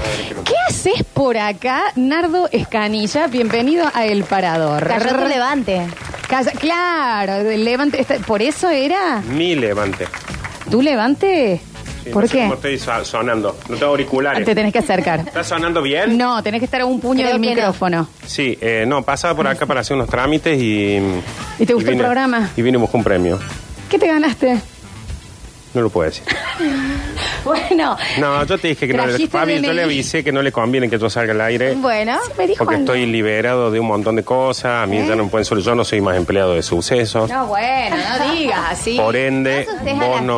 ¿Qué 0.45 0.53
haces 0.67 1.03
por 1.13 1.37
acá, 1.37 1.83
Nardo 1.95 2.49
Escanilla? 2.51 3.27
Bienvenido 3.27 3.85
a 3.93 4.05
El 4.05 4.23
Parador. 4.23 4.87
Cayó 4.87 5.15
tu 5.17 5.27
levante. 5.27 5.81
Calla- 6.27 6.51
claro, 6.51 7.43
levante. 7.43 8.01
esta- 8.01 8.17
¿Por 8.17 8.41
eso 8.41 8.69
era? 8.69 9.21
Mi 9.29 9.55
levante. 9.55 10.07
¿Tú 10.71 10.81
levante? 10.81 11.61
Sí, 12.03 12.09
¿Por 12.11 12.23
no 12.23 12.27
sé 12.27 12.33
qué? 12.37 12.43
cómo 12.43 12.53
estoy 12.55 12.79
so- 12.79 13.05
sonando. 13.05 13.55
No 13.67 13.75
tengo 13.75 13.91
auriculares. 13.91 14.45
Te 14.45 14.55
tenés 14.55 14.71
que 14.73 14.79
acercar. 14.79 15.19
¿Está 15.19 15.43
sonando 15.43 15.81
bien? 15.81 16.17
No, 16.17 16.41
tenés 16.41 16.59
que 16.59 16.65
estar 16.65 16.81
a 16.81 16.85
un 16.85 16.99
puño 16.99 17.21
Creo 17.21 17.33
del 17.33 17.41
que 17.41 17.49
no. 17.49 17.55
micrófono. 17.55 18.07
Sí, 18.25 18.57
eh, 18.61 18.85
no, 18.87 19.03
pasaba 19.03 19.35
por 19.35 19.47
acá 19.47 19.65
para 19.65 19.81
hacer 19.81 19.95
unos 19.97 20.09
trámites 20.09 20.57
y... 20.59 20.97
¿Y 21.59 21.65
te 21.65 21.73
gustó 21.73 21.91
el 21.91 21.97
programa? 21.97 22.49
Y 22.55 22.61
vine 22.61 22.77
y 22.77 22.81
busqué 22.81 22.97
un 22.97 23.03
premio. 23.03 23.39
¿Qué 23.89 23.99
te 23.99 24.07
ganaste? 24.07 24.59
No 25.73 25.81
lo 25.81 25.89
puedo 25.89 26.09
decir. 26.09 26.23
Bueno. 27.43 27.95
No, 28.19 28.43
yo 28.43 28.57
te 28.57 28.67
dije 28.67 28.85
que 28.85 28.93
no 28.93 29.07
le... 29.07 29.27
Fabi, 29.27 29.61
yo 29.61 29.71
le 29.73 29.83
avisé 29.83 30.23
que 30.25 30.31
no 30.31 30.41
le 30.41 30.51
conviene 30.51 30.89
que 30.89 30.99
yo 30.99 31.09
salga 31.09 31.31
al 31.33 31.39
aire. 31.41 31.73
Bueno, 31.73 32.19
Sí, 32.25 32.31
me 32.37 32.47
dijo 32.47 32.65
Porque 32.65 32.79
estoy 32.81 33.05
liberado 33.05 33.71
de 33.71 33.79
un 33.79 33.87
montón 33.87 34.17
de 34.17 34.23
cosas. 34.23 34.83
A 34.83 34.85
mí 34.85 34.97
¿Eh? 34.97 35.05
ya 35.07 35.15
no 35.15 35.23
me 35.23 35.29
pueden 35.29 35.45
solo. 35.45 35.61
Yo 35.61 35.73
no 35.73 35.85
soy 35.85 36.01
más 36.01 36.17
empleado 36.17 36.53
de 36.53 36.61
sucesos. 36.61 37.29
No, 37.29 37.47
bueno, 37.47 37.95
no 38.19 38.31
digas 38.33 38.59
así. 38.71 38.97
Por 38.97 39.15
ende, 39.15 39.65
No 39.85 40.07
vos 40.09 40.21
no, 40.21 40.37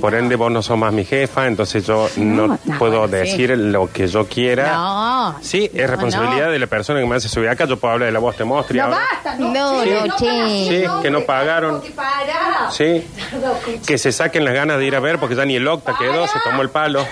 por 0.00 0.14
ende, 0.14 0.36
vos 0.36 0.50
no 0.52 0.62
sos 0.62 0.76
más 0.76 0.92
mi 0.92 1.04
jefa, 1.06 1.46
entonces 1.46 1.86
yo 1.86 2.08
no, 2.16 2.46
No, 2.48 2.58
no, 2.64 2.78
puedo 2.78 3.00
bueno, 3.08 3.24
sí. 3.24 3.30
decir 3.30 3.56
lo 3.58 3.90
que 3.90 4.06
yo 4.06 4.26
quiera. 4.26 4.72
No. 4.74 5.36
Sí, 5.40 5.70
es 5.72 5.80
No, 5.80 5.86
responsabilidad 5.86 6.46
no. 6.46 6.52
de 6.52 6.58
la 6.58 6.66
persona 6.66 7.00
que 7.00 7.06
me 7.06 7.16
hace 7.16 7.28
subir 7.30 7.48
acá. 7.48 7.64
Yo 7.64 7.78
puedo 7.78 7.94
hablar 7.94 8.06
de 8.08 8.12
la 8.12 8.18
voz 8.20 8.36
de 8.36 8.44
Mostria. 8.44 8.86
No 8.86 8.92
ahora. 8.94 9.06
basta, 9.14 9.36
no. 9.38 9.52
No, 9.84 10.16
che, 10.18 10.68
Sí, 10.68 10.84
que 11.02 11.10
no 11.10 11.22
pagaron. 11.22 11.80
que. 11.80 11.92
Sí, 12.70 13.06
que 13.86 13.96
se 13.98 14.12
saquen 14.40 14.44
las 14.44 14.54
ganas 14.54 14.78
de 14.78 14.86
ir 14.86 14.96
a 14.96 15.00
ver 15.00 15.18
porque 15.18 15.34
ya 15.34 15.44
ni 15.44 15.56
el 15.56 15.66
octa 15.66 15.94
quedó, 15.98 16.26
se 16.26 16.38
tomó 16.44 16.62
el 16.62 16.70
palo. 16.70 17.06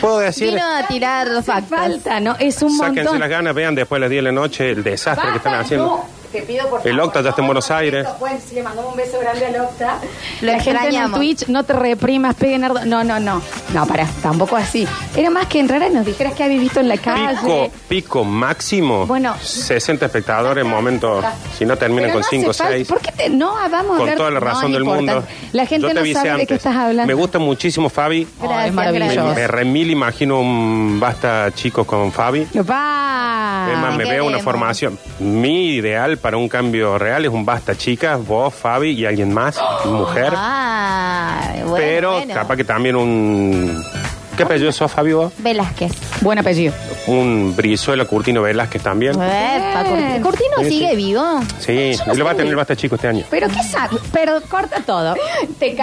Puedo 0.00 0.18
decir, 0.18 0.50
vino 0.54 0.64
a 0.64 0.86
tirar 0.86 1.28
falta, 1.42 2.20
¿no? 2.20 2.36
Es 2.38 2.62
un 2.62 2.76
sáquense 2.76 3.04
montón. 3.04 3.20
las 3.20 3.28
ganas, 3.28 3.54
vean 3.54 3.74
después 3.74 3.98
de 3.98 4.00
las 4.00 4.10
10 4.10 4.18
de 4.18 4.22
la 4.22 4.32
noche 4.32 4.70
el 4.70 4.84
desastre 4.84 5.30
que 5.30 5.36
están 5.38 5.54
haciendo. 5.54 6.04
Te 6.32 6.42
pido 6.42 6.68
por 6.68 6.80
El 6.86 6.92
favor, 6.96 7.06
Octa 7.08 7.22
ya 7.22 7.30
está 7.30 7.40
en 7.40 7.44
no, 7.44 7.48
Buenos 7.48 7.70
no, 7.70 7.76
Aires. 7.76 8.06
Bueno, 8.20 8.38
sí, 8.46 8.54
le 8.54 8.62
mandamos 8.62 8.90
un 8.92 8.96
beso 8.98 9.18
grande 9.18 9.46
al 9.46 9.56
Octa. 9.62 9.98
Lo 10.42 10.46
la 10.52 10.52
gente 10.60 10.70
en 10.70 10.76
el 10.76 10.82
extrañamos. 10.84 11.18
Twitch, 11.18 11.46
no 11.48 11.64
te 11.64 11.72
reprimas, 11.72 12.34
pegue 12.34 12.58
Nardo. 12.58 12.84
No, 12.84 13.02
no, 13.04 13.18
no. 13.18 13.40
No, 13.74 13.86
para, 13.86 14.06
tampoco 14.22 14.56
así. 14.56 14.86
Era 15.16 15.30
más 15.30 15.46
que 15.46 15.58
entrar 15.60 15.82
y 15.90 15.94
nos 15.94 16.04
dijeras 16.04 16.34
que 16.34 16.44
habías 16.44 16.60
visto 16.60 16.80
en 16.80 16.88
la 16.88 16.96
calle. 16.98 17.28
Pico, 17.38 17.70
pico 17.88 18.24
máximo, 18.24 19.06
Bueno. 19.06 19.34
60 19.40 20.06
espectadores 20.06 20.64
en 20.64 20.70
momento, 20.70 21.22
si 21.56 21.64
no 21.64 21.76
terminan 21.76 22.10
Pero 22.10 22.14
con 22.14 22.22
no 22.22 22.28
5 22.28 22.46
o 22.46 22.50
hace 22.50 22.58
falta- 22.62 22.74
6. 22.76 22.88
¿Por 22.88 23.00
qué 23.00 23.12
te- 23.12 23.30
no 23.30 23.56
ah, 23.56 23.68
vamos 23.68 23.92
a 23.92 23.98
Con 23.98 24.00
hablar? 24.00 24.16
toda 24.16 24.30
la 24.30 24.40
razón 24.40 24.70
no 24.72 24.78
del 24.78 24.82
importa. 24.84 25.12
mundo. 25.14 25.28
La 25.52 25.66
gente 25.66 25.88
te 25.88 25.94
no 25.94 26.00
avisé 26.00 26.20
sabe 26.20 26.38
de 26.40 26.46
qué 26.46 26.54
estás 26.54 26.76
hablando. 26.76 27.06
Me 27.06 27.14
gusta 27.14 27.38
muchísimo 27.38 27.88
Fabi. 27.88 28.26
Oh, 28.40 28.44
es 28.44 28.48
Gracias, 28.50 28.74
maravilloso. 28.74 29.28
Me, 29.28 29.34
me 29.34 29.46
remil 29.46 29.90
imagino 29.90 30.40
un 30.40 30.98
basta 31.00 31.50
chicos 31.54 31.86
con 31.86 32.12
Fabi. 32.12 32.46
Es 32.52 32.64
más, 32.66 33.96
me 33.96 34.04
¿qué 34.04 34.10
veo 34.10 34.24
una 34.24 34.36
queremos? 34.38 34.42
formación. 34.44 34.98
Mi 35.20 35.74
ideal 35.76 36.17
para 36.18 36.36
un 36.36 36.48
cambio 36.48 36.98
real 36.98 37.24
es 37.24 37.30
un 37.30 37.44
basta 37.44 37.76
chicas, 37.76 38.24
vos, 38.26 38.54
Fabi 38.54 38.90
y 38.90 39.06
alguien 39.06 39.32
más, 39.32 39.58
mujer. 39.86 40.32
Ah, 40.36 41.52
bueno, 41.64 41.74
pero 41.76 42.12
bueno. 42.12 42.34
capaz 42.34 42.56
que 42.56 42.64
también 42.64 42.96
un. 42.96 43.82
¿Qué 44.36 44.44
apellido 44.44 44.70
sos, 44.70 44.90
Fabi, 44.92 45.12
vos? 45.14 45.32
Velázquez. 45.38 45.90
Buen 46.20 46.38
apellido. 46.38 46.72
Un 47.08 47.54
Brizuela 47.56 48.04
Curtino 48.04 48.40
Velázquez 48.42 48.80
también. 48.82 49.14
Epa, 49.14 49.84
Curti- 49.84 50.22
Curtino 50.22 50.56
Sí, 50.60 50.68
sigue 50.70 50.90
sí. 50.90 50.96
vivo. 50.96 51.40
Sí, 51.58 51.92
lo 52.14 52.24
va 52.24 52.30
a 52.30 52.34
tener 52.34 52.50
el 52.50 52.56
basta 52.56 52.76
chico 52.76 52.94
este 52.94 53.08
año. 53.08 53.24
Pero 53.30 53.48
qué 53.48 53.62
sa- 53.64 53.88
Pero 54.12 54.40
corta 54.48 54.80
todo. 54.86 55.16
Te. 55.58 55.74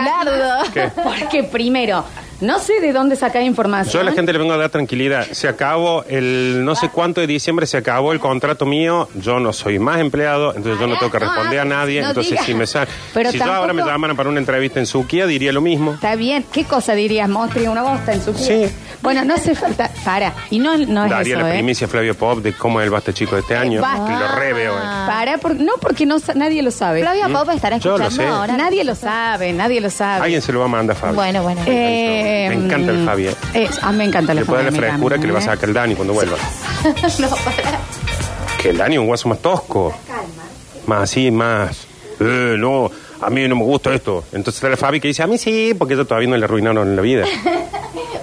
¿Qué? 0.73 0.89
Porque 1.03 1.43
primero, 1.43 2.05
no 2.41 2.59
sé 2.59 2.79
de 2.81 2.91
dónde 2.93 3.15
sacar 3.15 3.41
información. 3.43 3.93
Yo 3.93 3.99
a 4.01 4.03
la 4.03 4.11
gente 4.11 4.31
le 4.33 4.39
vengo 4.39 4.53
a 4.53 4.57
dar 4.57 4.69
tranquilidad. 4.69 5.25
Se 5.31 5.47
acabó 5.47 6.03
el 6.07 6.63
no 6.65 6.75
sé 6.75 6.89
cuánto 6.89 7.21
de 7.21 7.27
diciembre, 7.27 7.65
se 7.65 7.77
acabó 7.77 8.11
el 8.11 8.19
contrato 8.19 8.65
mío. 8.65 9.07
Yo 9.15 9.39
no 9.39 9.53
soy 9.53 9.79
más 9.79 9.99
empleado, 9.99 10.53
entonces 10.55 10.79
yo 10.79 10.87
no 10.87 10.97
tengo 10.97 11.11
que 11.11 11.19
responder 11.19 11.59
a 11.59 11.65
no, 11.65 11.75
nadie. 11.75 12.01
no 12.01 12.09
entonces, 12.09 12.31
digas. 12.31 12.45
si 12.45 12.53
me 12.53 12.67
sa- 12.67 12.87
Pero 13.13 13.31
si 13.31 13.37
yo 13.39 13.45
ahora 13.45 13.73
me 13.73 13.83
llamaran 13.83 14.15
para 14.15 14.29
una 14.29 14.39
entrevista 14.39 14.79
en 14.79 14.85
Suquía, 14.85 15.25
diría 15.27 15.51
lo 15.51 15.61
mismo. 15.61 15.93
Está 15.93 16.15
bien. 16.15 16.45
¿Qué 16.51 16.63
cosa 16.65 16.93
dirías, 16.93 17.27
Mostri? 17.29 17.67
Una 17.67 17.81
bosta 17.83 18.13
en 18.13 18.21
su 18.21 18.33
Sí. 18.33 18.65
Bueno, 19.01 19.23
no 19.23 19.35
hace 19.35 19.53
falta. 19.55 19.91
Para. 20.03 20.33
Y 20.49 20.57
no, 20.59 20.75
no 20.77 21.03
es 21.05 21.09
Daría 21.11 21.35
eso, 21.35 21.43
la 21.43 21.49
¿eh? 21.51 21.53
primicia 21.53 21.85
a 21.85 21.89
Flavio 21.89 22.15
Pop 22.15 22.39
de 22.39 22.53
cómo 22.53 22.79
es 22.81 22.85
el 22.85 22.89
basta 22.91 23.13
chico 23.13 23.35
de 23.35 23.41
este 23.41 23.55
año. 23.55 23.79
basta. 23.81 24.19
Lo 24.19 24.35
re 24.39 24.53
veo, 24.53 24.75
eh. 24.75 24.81
Para, 25.05 25.37
por- 25.37 25.55
no 25.59 25.73
porque 25.79 26.05
no, 26.05 26.17
sa- 26.19 26.33
nadie 26.33 26.61
lo 26.63 26.71
sabe. 26.71 27.01
Flavia 27.01 27.27
Pop 27.29 27.49
estará 27.53 27.77
Yo 27.77 27.97
lo 27.97 28.05
escuchando 28.05 28.31
sé. 28.33 28.37
ahora. 28.39 28.57
Nadie 28.57 28.83
lo 28.83 28.95
sabe, 28.95 29.53
nadie 29.53 29.79
lo 29.79 29.89
sabe. 29.91 30.23
Alguien 30.23 30.41
se 30.41 30.51
lo 30.51 30.59
va 30.59 30.65
a 30.65 30.69
mandar 30.69 30.95
a 30.97 30.99
Fabio. 30.99 31.15
Bueno, 31.15 31.43
bueno. 31.43 31.61
Eh, 31.67 32.24
Me 32.25 32.53
encanta 32.53 32.91
el 32.91 33.05
Fabi, 33.05 33.27
eh. 33.27 33.35
eh, 33.53 33.69
a 33.81 33.91
mí 33.91 33.97
me 33.99 34.05
encanta 34.05 34.31
el 34.31 34.39
Le 34.39 34.45
puede 34.45 34.63
dar 34.63 34.73
la 34.73 34.79
frescura 34.79 35.17
que 35.17 35.27
le 35.27 35.33
va 35.33 35.39
a 35.39 35.43
sacar 35.43 35.69
el 35.69 35.73
Dani 35.73 35.95
cuando 35.95 36.13
vuelva. 36.13 36.37
no, 37.19 37.29
para. 37.29 37.79
Que 38.61 38.69
el 38.69 38.77
Dani 38.77 38.95
es 38.95 38.99
un 38.99 39.07
guaso 39.07 39.29
más 39.29 39.39
tosco. 39.39 39.93
Más 40.87 41.03
así, 41.03 41.31
más. 41.31 41.87
Eh, 42.19 42.55
no, 42.57 42.89
a 43.21 43.29
mí 43.29 43.47
no 43.47 43.55
me 43.55 43.63
gusta 43.63 43.93
esto. 43.93 44.23
Entonces 44.31 44.55
está 44.55 44.67
el 44.67 44.77
Fabi 44.77 44.99
que 44.99 45.07
dice, 45.07 45.23
a 45.23 45.27
mí 45.27 45.37
sí, 45.37 45.73
porque 45.77 45.93
ellos 45.93 46.07
todavía 46.07 46.29
no 46.29 46.37
le 46.37 46.45
arruinaron 46.45 46.87
en 46.87 46.95
la 46.95 47.01
vida. 47.01 47.25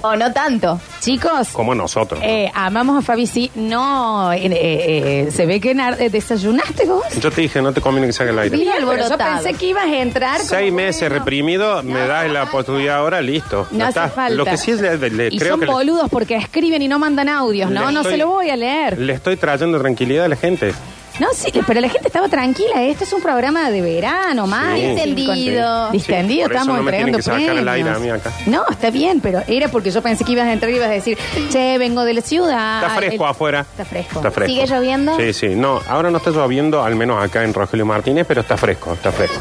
O 0.04 0.16
no 0.16 0.32
tanto. 0.32 0.80
Chicos, 1.02 1.48
Como 1.48 1.74
nosotros. 1.74 2.20
eh, 2.22 2.48
amamos 2.54 2.96
a 2.96 3.02
Fabi, 3.02 3.26
sí. 3.26 3.50
No, 3.56 4.32
eh, 4.32 4.46
eh, 4.46 5.24
eh, 5.26 5.30
se 5.32 5.46
ve 5.46 5.60
que 5.60 5.74
nar- 5.74 5.96
desayunaste 5.98 6.84
vos. 6.86 7.02
Yo 7.20 7.30
te 7.32 7.40
dije, 7.40 7.60
no 7.60 7.72
te 7.72 7.80
conviene 7.80 8.06
que 8.06 8.12
salga 8.12 8.30
el 8.32 8.38
aire. 8.38 8.56
Pero 8.56 8.70
yo 8.70 8.76
alborotado. 8.76 9.42
pensé 9.42 9.58
que 9.58 9.66
ibas 9.66 9.84
a 9.86 9.96
entrar. 9.98 10.36
como, 10.38 10.48
Seis 10.48 10.72
meses 10.72 11.00
bueno. 11.08 11.14
reprimido, 11.16 11.82
me 11.82 12.06
das 12.06 12.30
la 12.30 12.44
oportunidad 12.44 12.98
ahora, 12.98 13.20
listo. 13.20 13.66
No 13.72 13.78
Ya 13.78 13.88
hace 13.88 13.98
está. 13.98 14.08
falta. 14.10 14.34
Lo 14.36 14.44
que 14.44 14.56
sí 14.56 14.70
es, 14.70 14.80
le, 14.80 14.96
le- 15.10 15.28
y 15.32 15.38
creo 15.38 15.54
son 15.54 15.60
que 15.60 15.66
le, 15.66 15.72
boludos 15.72 16.08
porque 16.08 16.36
escriben 16.36 16.80
y 16.82 16.86
no 16.86 17.00
mandan 17.00 17.28
audios. 17.28 17.68
Le 17.70 17.74
No, 17.80 17.90
no 17.90 18.00
estoy- 18.02 18.12
se 18.12 18.18
lo 18.18 18.28
voy 18.28 18.50
a 18.50 18.56
leer. 18.56 18.96
le 18.98 19.12
estoy 19.12 19.36
trayendo 19.36 19.80
tranquilidad 19.80 20.26
a 20.26 20.28
la 20.28 20.36
gente. 20.36 20.72
No, 21.20 21.28
sí, 21.34 21.52
pero 21.66 21.80
la 21.80 21.88
gente 21.88 22.08
estaba 22.08 22.28
tranquila. 22.28 22.82
Este 22.82 23.04
es 23.04 23.12
un 23.12 23.20
programa 23.22 23.70
de 23.70 23.82
verano, 23.82 24.46
más. 24.46 24.74
Distendido. 24.74 25.90
Distendido, 25.90 26.44
Sí, 26.44 26.48
por 26.48 26.52
eso 26.52 26.60
estamos 26.62 26.76
no 26.78 26.82
me 26.82 26.90
tienen 26.92 27.08
entregando 27.14 27.18
que 27.18 27.22
sacar 27.46 27.58
al 27.58 27.68
aire 27.68 27.90
premios. 27.90 27.96
a 27.96 28.00
mí 28.00 28.10
acá. 28.10 28.32
No, 28.46 28.64
está 28.70 28.90
bien, 28.90 29.20
pero 29.20 29.42
era 29.46 29.68
porque 29.68 29.90
yo 29.90 30.00
pensé 30.02 30.24
que 30.24 30.32
ibas 30.32 30.46
a 30.46 30.52
entrar 30.52 30.70
y 30.72 30.76
ibas 30.76 30.88
a 30.88 30.92
decir, 30.92 31.18
che, 31.50 31.76
vengo 31.78 32.04
de 32.04 32.14
la 32.14 32.20
ciudad. 32.22 32.82
Está 32.82 32.96
fresco 32.96 33.24
El- 33.24 33.30
afuera. 33.30 33.60
Está 33.60 33.84
fresco. 33.84 34.18
Está 34.18 34.30
fresco. 34.30 34.52
¿Sigue 34.54 34.66
lloviendo? 34.66 35.16
Sí, 35.18 35.32
sí. 35.32 35.48
No, 35.54 35.80
ahora 35.88 36.10
no 36.10 36.18
está 36.18 36.30
lloviendo, 36.30 36.82
al 36.82 36.96
menos 36.96 37.22
acá 37.22 37.44
en 37.44 37.52
Rogelio 37.54 37.84
Martínez, 37.86 38.24
pero 38.26 38.40
está 38.40 38.56
fresco, 38.56 38.94
está 38.94 39.12
fresco. 39.12 39.36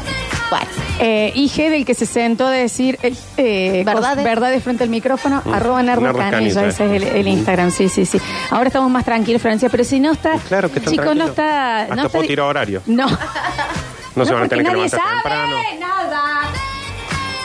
Bueno. 0.50 0.66
Eh, 1.04 1.32
IG 1.34 1.68
del 1.68 1.84
que 1.84 1.94
se 1.94 2.06
sentó 2.06 2.46
a 2.46 2.50
decir 2.52 2.96
eh, 3.02 3.12
eh, 3.36 3.82
¿Verdades? 3.84 4.22
verdades 4.22 4.62
frente 4.62 4.84
al 4.84 4.90
micrófono, 4.90 5.42
Mm. 5.44 5.52
arroba 5.54 5.82
Nardo 5.82 6.02
Nardo 6.02 6.18
Canilla, 6.20 6.54
Canilla. 6.54 6.68
ese 6.68 6.84
es 6.86 6.92
el, 6.92 7.02
el 7.16 7.26
Instagram, 7.26 7.72
sí, 7.72 7.88
sí, 7.88 8.06
sí. 8.06 8.20
Ahora 8.50 8.68
estamos 8.68 8.88
más 8.88 9.04
tranquilos, 9.04 9.42
Francia, 9.42 9.68
pero 9.68 9.82
si 9.82 9.98
no 9.98 10.12
está, 10.12 10.34
Claro 10.48 10.70
que 10.70 10.78
están 10.78 10.92
chicos, 10.94 11.16
no 11.16 11.24
está... 11.26 11.82
Hasta 11.82 11.94
no 11.96 12.02
está 12.02 12.12
puedo 12.12 12.28
tirar 12.28 12.46
horario. 12.46 12.82
No. 12.86 13.06
No, 14.14 14.24
se 14.26 14.32
van 14.34 14.44
a 14.44 14.48
tener 14.48 14.64
que 14.64 14.70
nadie 14.72 14.84
levantar 14.84 15.00
sabe 15.00 15.12
temprano. 15.22 15.56
nada. 15.80 16.51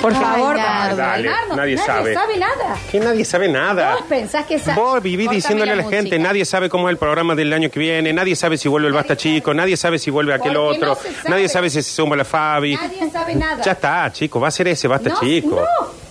Por 0.02 0.14
favor. 0.14 0.56
Dale, 0.56 1.28
Nardo, 1.30 1.56
nadie 1.56 1.78
sabe. 1.78 2.14
nada. 2.14 2.76
Que 2.92 3.00
nadie 3.00 3.26
sabe 3.26 3.48
nada. 3.50 3.94
Vos 3.96 4.04
pensás 4.08 4.46
que 4.46 4.60
sa- 4.60 4.76
Vos 4.76 5.02
vivís 5.02 5.30
diciéndole 5.30 5.72
a 5.72 5.76
la 5.76 5.84
gente, 5.90 6.20
nadie 6.20 6.46
sabe 6.46 6.70
cómo 6.70 6.88
es 6.88 6.94
el 6.94 6.98
programa 6.98 7.34
del 7.36 7.52
año 7.54 7.70
que 7.70 7.80
viene, 7.80 8.14
nadie 8.14 8.36
sabe 8.36 8.58
si 8.58 8.68
vuelve 8.70 8.88
el 8.88 8.94
Basta 8.94 9.18
Chico, 9.18 9.54
nadie 9.54 9.76
sabe 9.78 9.98
si 10.00 10.12
vuelve 10.12 10.34
aquel 10.34 10.54
Porque 10.54 10.78
otro, 10.86 10.96
sabe. 10.96 11.10
nadie 11.30 11.50
sabe 11.50 11.70
si 11.70 11.82
se 11.82 11.92
suma 11.92 12.16
la 12.16 12.26
Fabi. 12.26 12.76
Nadie 12.76 13.10
sabe 13.12 13.36
nada. 13.36 13.64
Ya 13.64 13.72
está, 13.72 14.12
chico, 14.12 14.40
va 14.40 14.50
a 14.50 14.52
ser 14.52 14.68
ese 14.68 14.88
Basta 14.88 15.10
No, 15.10 15.20
Chico. 15.20 15.56
no. 15.62 16.08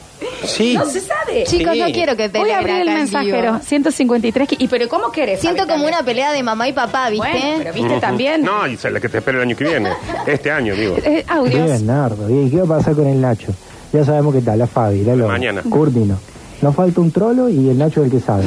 Sí. 0.46 0.74
No 0.76 0.84
se 0.86 1.00
sabe. 1.00 1.44
Chicos, 1.44 1.74
Sí. 1.74 1.80
no 1.80 1.86
quiero 1.92 2.16
que 2.16 2.28
te 2.28 2.38
Voy 2.38 2.50
a 2.50 2.58
abrir 2.58 2.76
el 2.76 2.86
mensajero. 2.88 3.52
vivo. 3.52 3.58
153. 3.64 4.48
que- 4.48 4.56
¿Y 4.58 4.68
pero 4.68 4.88
cómo 4.88 5.10
querés? 5.12 5.40
Siento 5.40 5.62
como 5.64 5.74
también? 5.74 5.94
una 5.94 6.02
pelea 6.04 6.32
de 6.32 6.42
mamá 6.42 6.68
y 6.68 6.72
papá, 6.72 7.10
¿viste? 7.10 7.28
Bueno, 7.28 7.54
pero 7.58 7.72
viste 7.72 8.00
también. 8.00 8.42
No, 8.42 8.66
y 8.66 8.76
la 8.76 9.00
que 9.00 9.08
te 9.08 9.18
espera 9.18 9.38
el 9.38 9.42
año 9.44 9.56
que 9.56 9.64
viene. 9.64 9.90
Este 10.26 10.50
año, 10.50 10.74
digo. 10.74 10.96
Eh, 11.04 11.24
audios. 11.28 11.64
Bien, 11.64 11.86
Nardo. 11.86 12.28
¿Y 12.30 12.50
qué 12.50 12.56
va 12.62 12.76
a 12.76 12.78
pasar 12.78 12.94
con 12.94 13.06
el 13.06 13.20
Nacho? 13.20 13.52
Ya 13.92 14.04
sabemos 14.04 14.32
que 14.32 14.40
está 14.40 14.56
la 14.56 14.66
Fabi, 14.66 15.02
la 15.04 15.14
Lola. 15.16 15.32
Mañana. 15.32 15.62
Curtino. 15.68 16.18
Nos 16.62 16.74
falta 16.74 17.00
un 17.02 17.10
trolo 17.10 17.48
y 17.50 17.68
el 17.68 17.76
Nacho 17.78 18.00
es 18.02 18.06
el 18.06 18.18
que 18.18 18.24
sabe. 18.24 18.44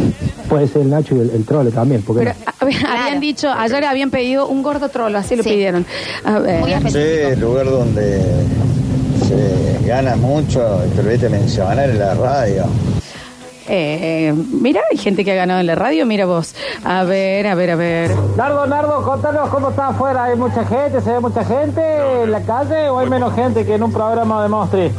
Puede 0.50 0.68
ser 0.68 0.82
el 0.82 0.90
Nacho 0.90 1.16
y 1.16 1.20
el, 1.20 1.30
el 1.30 1.46
trolo 1.46 1.70
también, 1.70 2.02
porque 2.02 2.24
Pero 2.24 2.36
a 2.60 2.66
ver, 2.66 2.76
habían 2.88 3.20
dicho, 3.20 3.50
ayer 3.52 3.86
habían 3.86 4.10
pedido 4.10 4.48
un 4.48 4.64
gordo 4.64 4.90
trolo, 4.90 5.18
así 5.20 5.36
lo 5.36 5.44
Sí. 5.44 5.50
pidieron. 5.50 5.86
A 6.24 6.40
ver. 6.40 6.60
Muy 6.62 6.92
Sí, 6.92 6.98
el 6.98 7.40
lugar 7.40 7.66
donde 7.70 8.20
se 9.28 9.88
gana 9.88 10.16
mucho, 10.16 10.60
te 10.96 11.02
olvidaste 11.02 11.30
mencionar 11.30 11.88
en 11.90 12.00
la 12.00 12.14
radio. 12.16 12.64
Eh, 13.72 14.34
mira, 14.60 14.82
hay 14.92 14.98
gente 14.98 15.24
que 15.24 15.32
ha 15.34 15.36
ganado 15.36 15.60
en 15.60 15.68
la 15.68 15.76
radio, 15.76 16.04
mira 16.08 16.26
vos. 16.26 16.56
A 16.84 17.04
ver, 17.04 17.46
a 17.46 17.54
ver, 17.54 17.70
a 17.70 17.76
ver. 17.76 18.12
Nardo, 18.36 18.66
Nardo, 18.66 19.04
contanos 19.04 19.48
cómo 19.50 19.70
está 19.70 19.90
afuera. 19.90 20.24
¿Hay 20.24 20.36
mucha 20.36 20.66
gente? 20.66 21.00
¿Se 21.02 21.12
ve 21.12 21.20
mucha 21.20 21.46
gente 21.46 21.82
en 22.24 22.32
la 22.32 22.42
calle 22.42 22.90
o 22.90 22.98
hay 22.98 23.08
menos 23.08 23.36
gente 23.36 23.64
que 23.68 23.76
en 23.76 23.84
un 23.84 23.94
programa 23.94 24.42
de 24.42 24.50
Mostri? 24.50 24.92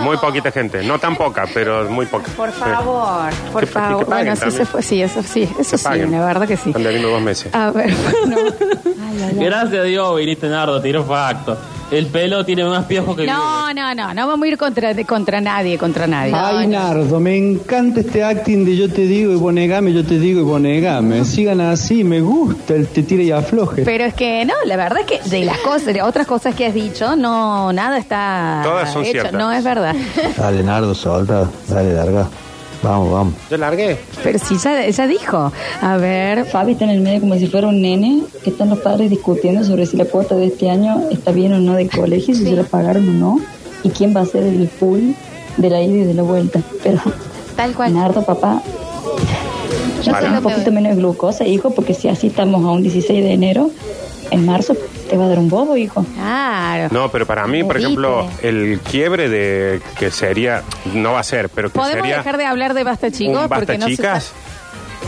Muy 0.00 0.16
poquita 0.18 0.50
gente. 0.52 0.82
No 0.82 0.98
tan 0.98 1.16
poca, 1.16 1.44
pero 1.52 1.88
muy 1.90 2.06
poca. 2.06 2.30
Por 2.36 2.50
Sí. 2.52 2.60
favor, 2.60 3.32
por 3.52 3.60
Que- 3.62 3.66
que 3.66 3.72
favor. 3.72 4.06
paguen 4.06 4.34
bueno, 4.34 4.50
sí 4.50 4.56
se 4.56 4.66
fue, 4.66 4.82
sí, 4.82 5.02
eso 5.02 5.22
sí, 5.22 5.42
eso 5.58 5.70
Que 5.72 5.78
sí, 5.78 6.10
la 6.10 6.24
verdad 6.24 6.46
que 6.48 6.56
sí. 6.56 6.72
Debiendo 6.72 7.08
dos 7.10 7.20
meses. 7.22 7.54
A 7.54 7.70
ver, 7.70 7.92
bueno. 7.94 8.36
Gracias 9.34 9.80
a 9.80 9.82
Dios 9.82 10.16
viniste 10.16 10.48
Nardo, 10.48 10.80
tiró 10.80 11.04
facto. 11.04 11.56
El 11.90 12.06
pelo 12.06 12.44
tiene 12.44 12.64
más 12.64 12.84
piojos 12.86 13.16
que 13.16 13.26
No, 13.26 13.72
no, 13.72 13.94
no, 13.94 14.12
no 14.12 14.26
vamos 14.26 14.44
a 14.44 14.48
ir 14.48 14.58
contra, 14.58 14.92
de- 14.92 15.04
contra 15.04 15.40
nadie, 15.40 15.78
contra 15.78 16.06
nadie. 16.08 16.32
Ay, 16.34 16.66
Nardo, 16.66 17.20
me 17.20 17.36
encanta 17.36 18.00
este 18.00 18.24
acting 18.24 18.64
de 18.64 18.76
yo 18.76 18.90
te 18.92 19.02
digo 19.02 19.32
y 19.32 19.36
vos 19.36 19.52
negame, 19.54 19.92
yo 19.92 20.04
te 20.04 20.18
digo 20.18 20.40
y 20.40 20.42
vos 20.42 20.60
negame. 20.60 21.24
Sigan 21.24 21.60
así, 21.60 22.02
me 22.02 22.20
gusta 22.20 22.74
el 22.74 22.88
te 22.88 23.04
tire 23.04 23.22
y 23.22 23.30
afloje. 23.30 23.82
Pero 23.84 24.04
es 24.04 24.14
que 24.14 24.44
no, 24.44 24.54
la 24.64 24.76
verdad 24.76 24.98
es 25.00 25.06
que 25.22 25.28
de 25.30 25.44
las 25.44 25.58
cosas, 25.58 25.94
de 25.94 26.02
otras 26.02 26.26
cosas 26.26 26.54
que 26.56 26.66
has 26.66 26.74
dicho, 26.74 27.14
no, 27.14 27.72
nada 27.72 27.98
está 27.98 28.62
Todas 28.64 28.92
son 28.92 29.02
hecho. 29.02 29.12
ciertas. 29.12 29.32
No 29.34 29.52
es 29.52 29.62
verdad. 29.62 29.94
Dale, 30.36 30.62
Nardo, 30.64 30.92
solta. 30.94 31.48
Dale, 31.68 31.92
larga. 31.94 32.26
Vamos, 32.86 33.12
vamos. 33.12 33.34
Yo 33.50 33.56
largué. 33.56 33.98
Pero 34.22 34.38
sí, 34.38 34.56
ya, 34.62 34.88
ya 34.88 35.06
dijo. 35.06 35.52
A 35.82 35.96
ver, 35.96 36.44
Fabi 36.44 36.72
está 36.72 36.84
en 36.84 36.90
el 36.90 37.00
medio 37.00 37.20
como 37.20 37.34
si 37.34 37.46
fuera 37.48 37.66
un 37.66 37.82
nene, 37.82 38.22
que 38.44 38.50
están 38.50 38.70
los 38.70 38.78
padres 38.78 39.10
discutiendo 39.10 39.64
sobre 39.64 39.86
si 39.86 39.96
la 39.96 40.04
cuota 40.04 40.36
de 40.36 40.46
este 40.46 40.70
año 40.70 41.02
está 41.10 41.32
bien 41.32 41.52
o 41.52 41.58
no 41.58 41.74
de 41.74 41.88
colegio, 41.88 42.34
si 42.34 42.44
se 42.44 42.52
la 42.52 42.62
pagaron 42.62 43.08
o 43.08 43.12
no, 43.12 43.40
y 43.82 43.90
quién 43.90 44.14
va 44.16 44.20
a 44.20 44.26
ser 44.26 44.44
el 44.44 44.68
full 44.68 45.12
de 45.56 45.70
la 45.70 45.82
ida 45.82 45.94
y 45.96 46.04
de 46.04 46.14
la 46.14 46.22
vuelta. 46.22 46.60
Pero, 46.82 47.00
Tal 47.56 47.74
cual. 47.74 47.94
Nardo, 47.94 48.22
papá, 48.22 48.62
Vale. 50.06 50.26
tengo 50.26 50.36
un 50.38 50.42
poquito 50.42 50.70
menos 50.70 50.94
de 50.94 50.98
glucosa, 51.00 51.44
hijo, 51.46 51.70
porque 51.70 51.94
si 51.94 52.08
así 52.08 52.28
estamos 52.28 52.64
a 52.64 52.70
un 52.70 52.82
16 52.82 53.24
de 53.24 53.32
enero, 53.32 53.70
en 54.30 54.44
marzo 54.46 54.74
te 55.08 55.16
va 55.16 55.24
a 55.26 55.28
dar 55.28 55.38
un 55.38 55.48
bobo, 55.48 55.76
hijo. 55.76 56.04
claro. 56.14 56.88
No, 56.90 57.10
pero 57.10 57.26
para 57.26 57.46
mí, 57.46 57.62
por 57.64 57.76
ejemplo, 57.76 58.28
el 58.42 58.80
quiebre 58.80 59.28
de 59.28 59.80
que 59.98 60.10
sería, 60.10 60.62
no 60.92 61.12
va 61.12 61.20
a 61.20 61.24
ser, 61.24 61.48
pero 61.48 61.68
que 61.70 61.78
¿Podemos 61.78 62.00
sería 62.02 62.18
dejar 62.18 62.36
de 62.36 62.46
hablar 62.46 62.74
de 62.74 62.84
Basta 62.84 63.10
Chicos? 63.10 63.34
un 63.42 63.48
basta 63.48 63.56
porque 63.56 63.78
no 63.78 63.86
se 63.86 63.96
chicas. 63.96 64.32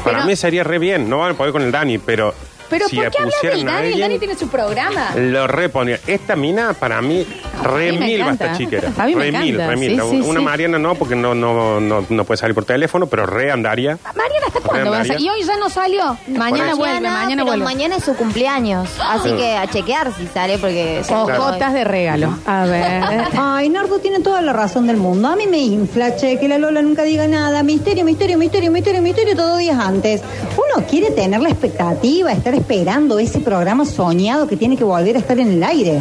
Para 0.04 0.18
Pero- 0.18 0.26
mí 0.28 0.36
sería 0.36 0.64
re 0.64 0.78
bien, 0.78 1.08
no 1.08 1.18
van 1.18 1.32
a 1.32 1.34
poder 1.34 1.52
con 1.52 1.62
el 1.62 1.72
Dani, 1.72 1.98
pero, 1.98 2.34
Pero 2.70 2.86
si 2.88 2.96
¿por 2.96 3.10
qué 3.10 3.18
hablas 3.18 3.34
del 3.42 3.64
Dani? 3.64 3.92
El 3.94 4.00
Dani 4.00 4.18
tiene 4.18 4.34
su 4.36 4.48
programa. 4.48 5.14
lo 5.16 5.46
reponía. 5.46 5.98
Esta 6.06 6.36
mina, 6.36 6.74
para 6.74 7.00
mí, 7.02 7.26
re 7.62 7.88
a 7.88 7.92
mí 7.92 7.98
me 7.98 8.06
mil 8.06 8.20
encanta. 8.20 8.44
basta 8.46 8.58
chiquera. 8.58 8.92
A 8.96 9.06
mí 9.06 9.14
me 9.14 9.24
Re 9.24 9.32
mil, 9.32 9.54
encanta, 9.54 9.70
re 9.70 9.76
mil. 9.76 10.00
sí, 10.00 10.08
sí, 10.10 10.20
Una 10.28 10.40
sí. 10.40 10.44
Mariana 10.44 10.78
no, 10.78 10.94
porque 10.94 11.14
no, 11.16 11.34
no, 11.34 11.80
no, 11.80 12.04
no 12.08 12.24
puede 12.24 12.38
salir 12.38 12.54
por 12.54 12.64
teléfono, 12.64 13.06
pero 13.06 13.26
re 13.26 13.50
andaría. 13.50 13.98
Mariana, 14.16 14.46
¿hasta 14.46 14.60
cuándo 14.60 14.90
va 14.90 15.00
a 15.00 15.04
ser? 15.04 15.20
Y 15.20 15.28
hoy 15.28 15.42
ya 15.44 15.56
no 15.56 15.68
salió. 15.70 16.16
Mañana 16.28 16.74
vuelve, 16.74 17.00
mañana 17.00 17.28
pero 17.42 17.44
vuelve. 17.46 17.64
mañana 17.64 17.96
es 17.96 18.04
su 18.04 18.14
cumpleaños. 18.14 18.88
Así 19.00 19.28
Sí. 19.30 19.36
que 19.36 19.56
a 19.56 19.66
chequear 19.68 20.12
si 20.16 20.26
sale 20.28 20.58
porque... 20.58 21.02
seguro 21.04 21.34
Ojotas 21.38 21.72
de 21.74 21.84
regalo. 21.84 22.34
A 22.46 22.64
ver. 22.64 23.02
Ay, 23.38 23.68
Nardo 23.68 23.98
tiene 23.98 24.20
toda 24.20 24.40
la 24.42 24.52
razón 24.52 24.86
del 24.86 24.96
mundo. 24.96 25.28
A 25.28 25.36
mí 25.36 25.46
me 25.46 25.58
infla, 25.58 26.16
che, 26.16 26.38
que 26.38 26.48
la 26.48 26.58
Lola 26.58 26.82
nunca 26.82 27.02
diga 27.02 27.26
nada. 27.26 27.62
Misterio, 27.62 28.04
misterio, 28.04 28.38
misterio, 28.38 28.70
misterio, 28.70 29.02
misterio, 29.02 29.36
todos 29.36 29.58
días 29.58 29.78
antes. 29.78 30.22
Uno 30.56 30.86
quiere 30.86 31.10
tener 31.10 31.40
la 31.40 31.48
expectativa, 31.50 32.32
estar 32.32 32.54
esperando 32.54 33.18
ese 33.18 33.40
programa 33.40 33.84
soñado 33.84 34.46
que 34.46 34.56
tiene 34.56 34.76
que 34.76 34.84
volver 34.84 35.16
a 35.16 35.18
estar 35.18 35.38
en 35.38 35.52
el 35.52 35.62
aire. 35.62 36.00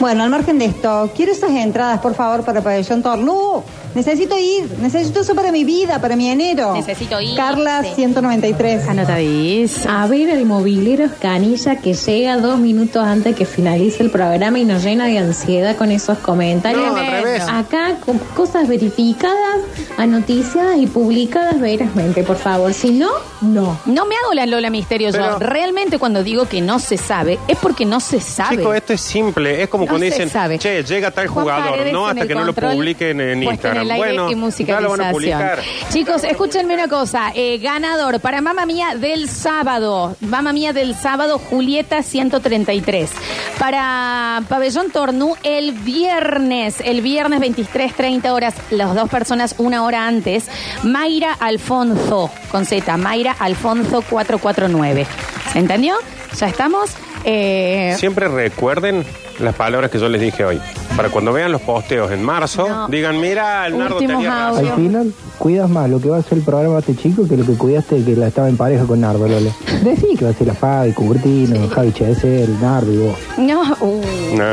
Bueno, 0.00 0.22
al 0.24 0.30
margen 0.30 0.58
de 0.58 0.66
esto, 0.70 1.10
quiero 1.14 1.32
esas 1.32 1.50
entradas, 1.50 2.00
por 2.00 2.14
favor, 2.14 2.44
para 2.44 2.60
Pabellón 2.62 3.02
Torlú. 3.02 3.62
Necesito 3.94 4.38
ir, 4.38 4.70
necesito 4.80 5.20
eso 5.22 5.34
para 5.34 5.50
mi 5.50 5.64
vida, 5.64 6.00
para 6.00 6.14
mi 6.14 6.28
enero. 6.30 6.74
Necesito 6.74 7.20
ir, 7.20 7.34
Carla, 7.34 7.82
sí. 7.82 7.90
193. 7.96 8.86
Anotadís. 8.88 9.84
A 9.86 10.06
ver 10.06 10.28
el 10.30 10.46
movilero 10.46 11.08
Canilla 11.20 11.74
que 11.76 11.94
llega 11.94 12.36
dos 12.36 12.58
minutos 12.60 13.04
antes 13.04 13.34
que 13.34 13.44
finalice 13.44 14.04
el 14.04 14.10
programa 14.10 14.60
y 14.60 14.64
nos 14.64 14.84
llena 14.84 15.06
de 15.06 15.18
ansiedad 15.18 15.74
con 15.76 15.90
esos 15.90 16.18
comentarios. 16.18 16.80
No, 16.86 16.94
al 16.96 17.06
revés. 17.10 17.42
Acá 17.50 17.96
con 18.06 18.18
cosas 18.36 18.68
verificadas, 18.68 19.58
anoticiadas 19.98 20.78
y 20.78 20.86
publicadas 20.86 21.60
verazmente, 21.60 22.22
por 22.22 22.36
favor. 22.36 22.72
Si 22.72 22.90
no, 22.90 23.10
no. 23.40 23.76
No 23.86 24.06
me 24.06 24.14
hago 24.22 24.34
la 24.34 24.46
Lola 24.46 24.70
Misterio 24.70 25.10
Pero- 25.10 25.32
yo. 25.32 25.38
Realmente 25.40 25.98
cuando 25.98 26.22
digo 26.22 26.46
que 26.46 26.60
no 26.60 26.78
se 26.78 26.96
sabe, 26.96 27.40
es 27.48 27.58
porque 27.58 27.84
no 27.84 27.98
se 27.98 28.20
sabe. 28.20 28.58
Chicos, 28.58 28.76
esto 28.76 28.92
es 28.92 29.00
simple. 29.00 29.62
Es 29.64 29.68
como 29.68 29.84
No 29.84 29.90
cuando 29.90 30.06
se 30.06 30.12
dicen, 30.12 30.30
sabe. 30.30 30.59
Che, 30.60 30.84
llega 30.84 31.10
tal 31.10 31.26
Juan 31.26 31.44
jugador, 31.44 31.70
Paredes 31.70 31.92
no 31.92 32.06
hasta 32.06 32.26
que 32.26 32.34
no 32.34 32.40
lo 32.44 32.46
control, 32.54 32.74
publiquen 32.74 33.20
en 33.20 33.42
puesto 33.42 33.68
Instagram. 33.68 33.76
En 33.76 33.82
el 33.82 33.90
aire 33.90 34.24
bueno, 34.24 34.50
y 34.58 34.64
ya 34.64 34.80
lo 34.80 34.90
van 34.90 35.00
a 35.00 35.10
publicar. 35.10 35.58
Chicos, 35.90 36.24
escúchenme 36.24 36.74
una 36.74 36.88
cosa. 36.88 37.32
eh, 37.34 37.58
ganador 37.58 38.20
para 38.20 38.40
Mamma 38.40 38.66
Mía 38.66 38.94
del 38.96 39.28
sábado. 39.28 40.16
Mamma 40.20 40.52
Mía 40.52 40.72
del 40.72 40.94
sábado, 40.94 41.38
Julieta 41.38 42.02
133. 42.02 43.10
Para 43.58 44.42
Pabellón 44.48 44.90
Tornú 44.90 45.34
el 45.42 45.72
viernes. 45.72 46.76
El 46.84 47.00
viernes 47.00 47.40
23, 47.40 47.94
30 47.94 48.32
horas. 48.32 48.54
Las 48.70 48.94
dos 48.94 49.08
personas 49.08 49.54
una 49.58 49.84
hora 49.84 50.06
antes. 50.06 50.46
Mayra 50.82 51.32
Alfonso, 51.32 52.30
con 52.50 52.66
Z. 52.66 52.96
Mayra 52.96 53.34
Alfonso 53.38 54.02
449. 54.02 55.06
¿Se 55.52 55.58
entendió? 55.58 55.94
Ya 56.38 56.48
estamos. 56.48 56.90
Eh, 57.24 57.94
Siempre 57.98 58.28
recuerden 58.28 59.04
las 59.40 59.54
palabras 59.54 59.90
que 59.90 59.98
yo 59.98 60.08
les 60.08 60.20
dije 60.20 60.44
hoy. 60.44 60.60
Para 60.96 61.08
cuando 61.08 61.32
vean 61.32 61.50
los 61.52 61.60
posteos 61.62 62.10
en 62.12 62.22
marzo, 62.22 62.68
No. 62.68 62.88
digan, 62.88 63.20
mira, 63.20 63.66
el 63.66 63.78
nardo 63.78 63.96
Últimos 63.96 64.16
tenía 64.22 64.30
razón. 64.30 64.56
audios. 64.58 64.70
Al 64.72 64.76
final, 64.76 65.12
cuidas 65.38 65.70
más 65.70 65.90
lo 65.90 66.00
que 66.00 66.08
va 66.10 66.18
a 66.18 66.22
ser 66.22 66.38
el 66.38 66.44
programa 66.44 66.74
de 66.76 66.80
este 66.80 66.96
chico 66.96 67.26
que 67.28 67.36
lo 67.36 67.44
que 67.44 67.54
cuidaste 67.54 68.04
que 68.04 68.16
la 68.16 68.28
estaba 68.28 68.48
en 68.48 68.56
pareja 68.56 68.84
con 68.84 69.00
Nardo, 69.00 69.26
Lola. 69.26 69.50
Decí 69.82 70.14
que 70.16 70.24
va 70.24 70.30
a 70.30 70.34
ser 70.34 70.46
la 70.46 70.54
Fabi, 70.54 70.92
Cubertino, 70.92 71.68
Javi 71.68 71.92
Chesel, 71.92 72.60
Nardo 72.60 72.92
y 72.92 72.96
vos. 72.98 73.16
no. 73.38 73.62
uh. 73.80 74.02
No, 74.36 74.44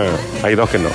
hay 0.44 0.56
dos 0.56 0.70
que 0.70 0.80
no. 0.80 0.90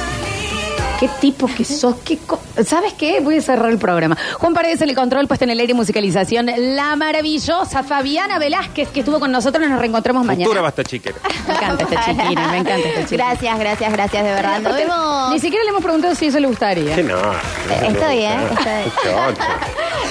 ¿Qué 1.03 1.09
tipo 1.21 1.49
que 1.49 1.65
sos? 1.65 1.97
¿Qué 2.05 2.17
co- 2.19 2.38
¿Sabes 2.65 2.93
qué? 2.93 3.19
Voy 3.19 3.37
a 3.37 3.43
cerrar 3.43 3.71
el 3.73 3.79
programa. 3.79 4.17
Juan 4.38 4.55
Paredes 4.55 4.81
en 4.83 4.88
el 4.91 4.95
control, 4.95 5.27
puesto 5.27 5.45
en 5.45 5.51
el 5.51 5.59
aire 5.59 5.73
y 5.73 5.75
musicalización. 5.75 6.47
La 6.77 6.95
maravillosa 6.95 7.83
Fabiana 7.83 8.38
Velázquez, 8.38 8.88
que 8.91 9.01
estuvo 9.01 9.19
con 9.19 9.33
nosotros. 9.33 9.69
Nos 9.69 9.81
reencontramos 9.81 10.25
mañana. 10.25 10.45
Futura 10.45 10.61
basta 10.62 10.85
chiquera. 10.85 11.17
Me 11.49 11.55
encanta 11.55 11.83
esta 11.83 12.05
chiquina, 12.05 12.49
me 12.53 12.59
encanta 12.59 12.88
esta 12.88 13.01
chiquina. 13.03 13.25
Gracias, 13.27 13.59
gracias, 13.59 13.93
gracias, 13.93 14.25
de 14.25 14.31
verdad. 14.31 14.59
Nos 14.61 14.67
Aparte, 14.73 14.83
vemos. 14.87 15.31
Ni 15.33 15.41
siquiera 15.41 15.65
le 15.65 15.71
hemos 15.71 15.83
preguntado 15.83 16.15
si 16.15 16.27
eso 16.27 16.38
le 16.38 16.47
gustaría. 16.47 16.95
Que 16.95 17.03
no. 17.03 17.17
Está 17.19 18.09
bien, 18.12 18.41
está 18.57 18.79
bien. 18.83 18.93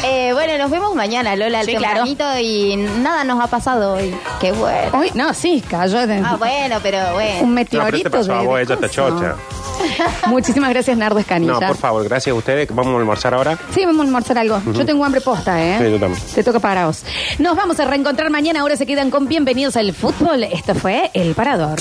Eh, 0.04 0.34
bueno, 0.34 0.58
nos 0.58 0.69
vemos 0.71 0.93
mañana, 0.93 1.38
Lola, 1.38 1.60
al 1.60 1.65
Sí, 1.67 1.75
claro. 1.75 2.04
tempranito 2.04 2.39
y 2.39 2.75
nada 2.75 3.23
nos 3.23 3.39
ha 3.39 3.47
pasado 3.47 3.93
hoy. 3.93 4.13
Qué 4.41 4.51
bueno. 4.51 4.99
Hoy, 4.99 5.12
no, 5.13 5.34
sí, 5.34 5.63
cayó 5.69 6.06
de 6.06 6.17
Ah, 6.25 6.36
bueno, 6.38 6.80
pero 6.84 6.97
un 7.08 7.13
bueno. 7.13 7.32
No, 7.34 7.39
pero 7.39 7.47
meteorito. 7.54 8.10
te 8.10 8.17
pasó 8.17 8.34
a 8.36 8.39
de- 8.41 8.45
vos, 8.47 8.60
ella 8.60 8.73
está 8.75 8.89
chocha. 8.89 9.36
Muchísimas 10.28 10.70
gracias, 10.70 10.98
Nardo 10.98 11.20
Escanilla. 11.20 11.54
No, 11.54 11.60
por 11.60 11.78
favor, 11.78 12.04
gracias 12.04 12.34
a 12.34 12.38
ustedes. 12.38 12.67
Vamos 12.74 12.96
a 12.96 13.00
almorzar 13.00 13.34
ahora. 13.34 13.58
Sí, 13.74 13.86
vamos 13.86 14.02
a 14.02 14.06
almorzar 14.08 14.38
algo. 14.38 14.62
Yo 14.74 14.86
tengo 14.86 15.04
hambre 15.06 15.22
posta, 15.22 15.62
¿eh? 15.63 15.78
Sí, 15.80 15.91
yo 15.91 16.00
también. 16.00 16.22
Te 16.34 16.44
toca 16.44 16.60
paraos. 16.60 17.04
Nos 17.39 17.56
vamos 17.56 17.80
a 17.80 17.86
reencontrar 17.86 18.30
mañana. 18.30 18.62
Ahora 18.62 18.76
se 18.78 18.86
quedan 18.86 19.10
con 19.12 19.28
bienvenidos 19.28 19.76
al 19.76 19.94
fútbol. 19.94 20.44
Esto 20.44 20.76
fue 20.76 21.10
El 21.13 21.34
Parador. 21.34 21.80